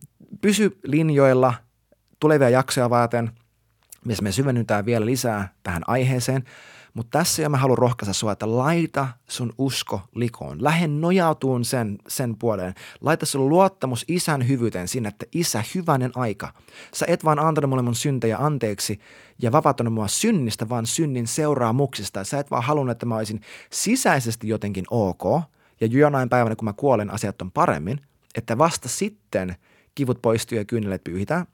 pysy 0.41 0.79
linjoilla 0.85 1.55
tulevia 2.21 2.49
jaksoja 2.49 2.91
varten, 2.91 3.31
missä 4.05 4.23
me 4.23 4.33
syvennytään 4.33 4.87
vielä 4.87 5.07
lisää 5.07 5.49
tähän 5.63 5.83
aiheeseen– 5.87 6.45
mutta 6.97 7.19
tässä 7.19 7.43
jo 7.43 7.49
mä 7.49 7.57
haluan 7.57 7.79
rohkaista 7.79 8.13
sua, 8.13 8.33
että 8.33 8.57
laita 8.57 9.09
sun 9.29 9.53
usko 9.59 10.01
likoon. 10.15 10.65
Lähde 10.65 10.87
nojautuun 10.87 11.65
sen, 11.65 11.99
sen 12.09 12.37
puoleen. 12.37 12.75
Laita 13.01 13.27
sun 13.27 13.49
luottamus 13.49 14.05
isän 14.09 14.49
hyvyyteen 14.49 14.89
sinne, 14.89 15.09
että 15.09 15.27
isä, 15.33 15.65
hyvänen 15.75 16.11
aika. 16.15 16.53
Sä 16.95 17.07
et 17.09 17.25
vaan 17.25 17.39
antanut 17.39 17.71
mulle 17.71 17.83
mun 17.83 17.95
syntejä 17.95 18.39
anteeksi 18.39 19.01
ja 19.43 19.53
vapauttanut 19.53 19.95
mua 19.95 20.09
synnistä, 20.09 20.69
vaan 20.69 20.87
synnin 20.87 21.27
seuraamuksista. 21.27 22.25
Sä 22.25 22.39
et 22.39 22.51
vaan 22.51 22.63
halunnut, 22.63 22.93
että 22.93 23.07
mä 23.07 23.17
olisin 23.17 23.41
sisäisesti 23.71 24.49
jotenkin 24.49 24.85
ok. 24.91 25.43
Ja 25.81 25.87
jonain 25.87 26.29
päivänä, 26.29 26.57
kun 26.57 26.65
mä 26.65 26.73
kuolen, 26.73 27.11
asiat 27.11 27.43
on 27.43 27.53
paremmin. 27.53 28.01
Että 28.35 28.59
vasta 28.59 28.89
sitten 28.89 29.57
kivut 29.95 30.23
poistuu 30.23 30.59
ja 30.59 30.65
kyynelet 30.65 31.05
pyyhitään. 31.05 31.47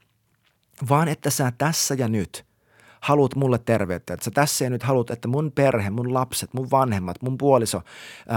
Vaan 0.89 1.07
että 1.07 1.29
sä 1.29 1.53
tässä 1.57 1.95
ja 1.97 2.07
nyt– 2.07 2.45
haluat 3.03 3.35
mulle 3.35 3.57
terveyttä. 3.57 4.13
Että 4.13 4.23
sä 4.23 4.31
tässä 4.31 4.63
ja 4.63 4.69
nyt 4.69 4.83
haluat, 4.83 5.11
että 5.11 5.27
mun 5.27 5.51
perhe, 5.51 5.89
mun 5.89 6.13
lapset, 6.13 6.53
mun 6.53 6.71
vanhemmat, 6.71 7.21
mun 7.21 7.37
puoliso, 7.37 7.81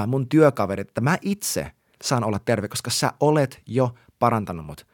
mun 0.07 0.29
työkaverit, 0.29 0.89
että 0.89 1.01
mä 1.01 1.19
itse 1.23 1.73
saan 2.03 2.25
olla 2.25 2.39
terve, 2.39 2.69
koska 2.69 2.91
sä 2.91 3.13
olet 3.21 3.63
jo 3.67 3.95
parantanut 4.19 4.67
mut. 4.67 4.87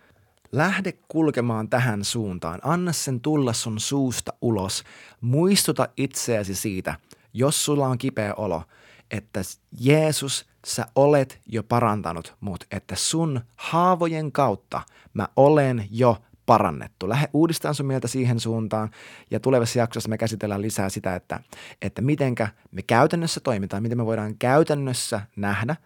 Lähde 0.52 0.92
kulkemaan 1.08 1.68
tähän 1.68 2.04
suuntaan. 2.04 2.60
Anna 2.62 2.92
sen 2.92 3.20
tulla 3.20 3.52
sun 3.52 3.80
suusta 3.80 4.32
ulos. 4.40 4.84
Muistuta 5.20 5.88
itseäsi 5.96 6.54
siitä, 6.54 6.94
jos 7.32 7.64
sulla 7.64 7.86
on 7.86 7.98
kipeä 7.98 8.34
olo, 8.34 8.62
että 9.10 9.40
Jeesus, 9.80 10.46
sä 10.66 10.86
olet 10.94 11.40
jo 11.46 11.62
parantanut 11.62 12.36
mut, 12.40 12.64
että 12.70 12.96
sun 12.96 13.40
haavojen 13.56 14.32
kautta 14.32 14.80
mä 15.14 15.28
olen 15.36 15.88
jo 15.90 16.16
parannettu. 16.46 17.08
Lähde 17.08 17.28
uudistamaan 17.32 17.74
sun 17.74 17.86
mieltä 17.86 18.08
siihen 18.08 18.40
suuntaan 18.40 18.90
ja 19.30 19.40
tulevassa 19.40 19.78
jaksossa 19.78 20.08
me 20.08 20.18
käsitellään 20.18 20.62
lisää 20.62 20.88
sitä, 20.88 21.14
että, 21.14 21.40
että 21.82 22.02
mitenkä 22.02 22.48
me 22.70 22.82
käytännössä 22.82 23.40
toimitaan, 23.40 23.82
miten 23.82 23.98
me 23.98 24.06
voidaan 24.06 24.38
käytännössä 24.38 25.20
nähdä 25.36 25.76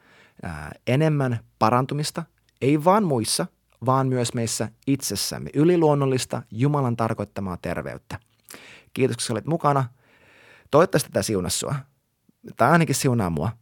ää, 0.42 0.72
enemmän 0.86 1.40
parantumista, 1.58 2.22
ei 2.62 2.84
vaan 2.84 3.04
muissa, 3.04 3.46
vaan 3.86 4.08
myös 4.08 4.34
meissä 4.34 4.68
itsessämme, 4.86 5.50
yliluonnollista 5.54 6.42
Jumalan 6.50 6.96
tarkoittamaa 6.96 7.56
terveyttä. 7.56 8.18
Kiitos, 8.92 9.26
kun 9.26 9.34
olet 9.34 9.46
mukana. 9.46 9.84
Toivottavasti 10.70 11.10
tätä 11.10 11.22
siunasi 11.22 11.58
sua. 11.58 11.74
Tämä 12.56 12.70
ainakin 12.70 12.94
siunaa 12.94 13.30
mua. 13.30 13.52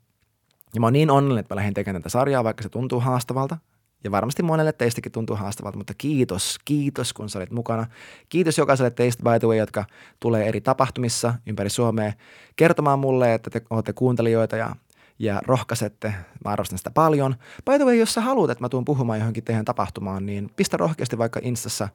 Ja 0.74 0.80
mä 0.80 0.86
oon 0.86 0.92
niin 0.92 1.10
onnellinen, 1.10 1.40
että 1.40 1.54
mä 1.54 1.56
lähdin 1.56 1.74
tekemään 1.74 2.02
tätä 2.02 2.08
sarjaa, 2.08 2.44
vaikka 2.44 2.62
se 2.62 2.68
tuntuu 2.68 3.00
haastavalta. 3.00 3.58
Ja 4.04 4.10
varmasti 4.10 4.42
monelle 4.42 4.72
teistäkin 4.72 5.12
tuntuu 5.12 5.36
haastavalta, 5.36 5.78
mutta 5.78 5.94
kiitos, 5.98 6.58
kiitos 6.64 7.12
kun 7.12 7.28
sä 7.28 7.38
olit 7.38 7.50
mukana. 7.50 7.86
Kiitos 8.28 8.58
jokaiselle 8.58 8.90
teistä, 8.90 9.22
by 9.22 9.38
the 9.38 9.48
way, 9.48 9.56
jotka 9.56 9.84
tulee 10.20 10.48
eri 10.48 10.60
tapahtumissa 10.60 11.34
ympäri 11.46 11.70
Suomea 11.70 12.12
kertomaan 12.56 12.98
mulle, 12.98 13.34
että 13.34 13.50
te 13.50 13.62
olette 13.70 13.92
kuuntelijoita 13.92 14.56
ja, 14.56 14.76
ja 15.18 15.42
rohkaisette. 15.46 16.14
Mä 16.44 16.50
arvostan 16.50 16.78
sitä 16.78 16.90
paljon. 16.90 17.34
By 17.64 17.76
the 17.76 17.84
way, 17.84 17.94
jos 17.94 18.14
sä 18.14 18.20
haluat, 18.20 18.50
että 18.50 18.64
mä 18.64 18.68
tuun 18.68 18.84
puhumaan 18.84 19.18
johonkin 19.18 19.44
teidän 19.44 19.64
tapahtumaan, 19.64 20.26
niin 20.26 20.50
pistä 20.56 20.76
rohkeasti 20.76 21.18
vaikka 21.18 21.40
Instassa 21.42 21.88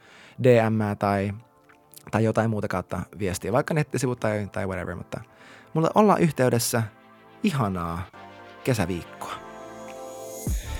DM 0.44 0.98
tai, 1.00 1.34
tai 2.12 2.24
jotain 2.24 2.50
muuta 2.50 2.68
kautta 2.68 3.00
viestiä, 3.20 3.52
vaikka 3.52 3.74
nettisivut 3.74 4.20
tai, 4.20 4.50
tai 4.52 4.66
whatever, 4.68 4.96
mutta 4.96 5.22
mulla 5.74 5.90
ollaan 5.96 6.22
yhteydessä 6.22 6.84
ihanaa 7.44 8.02
kesäviikkoa. 8.64 9.49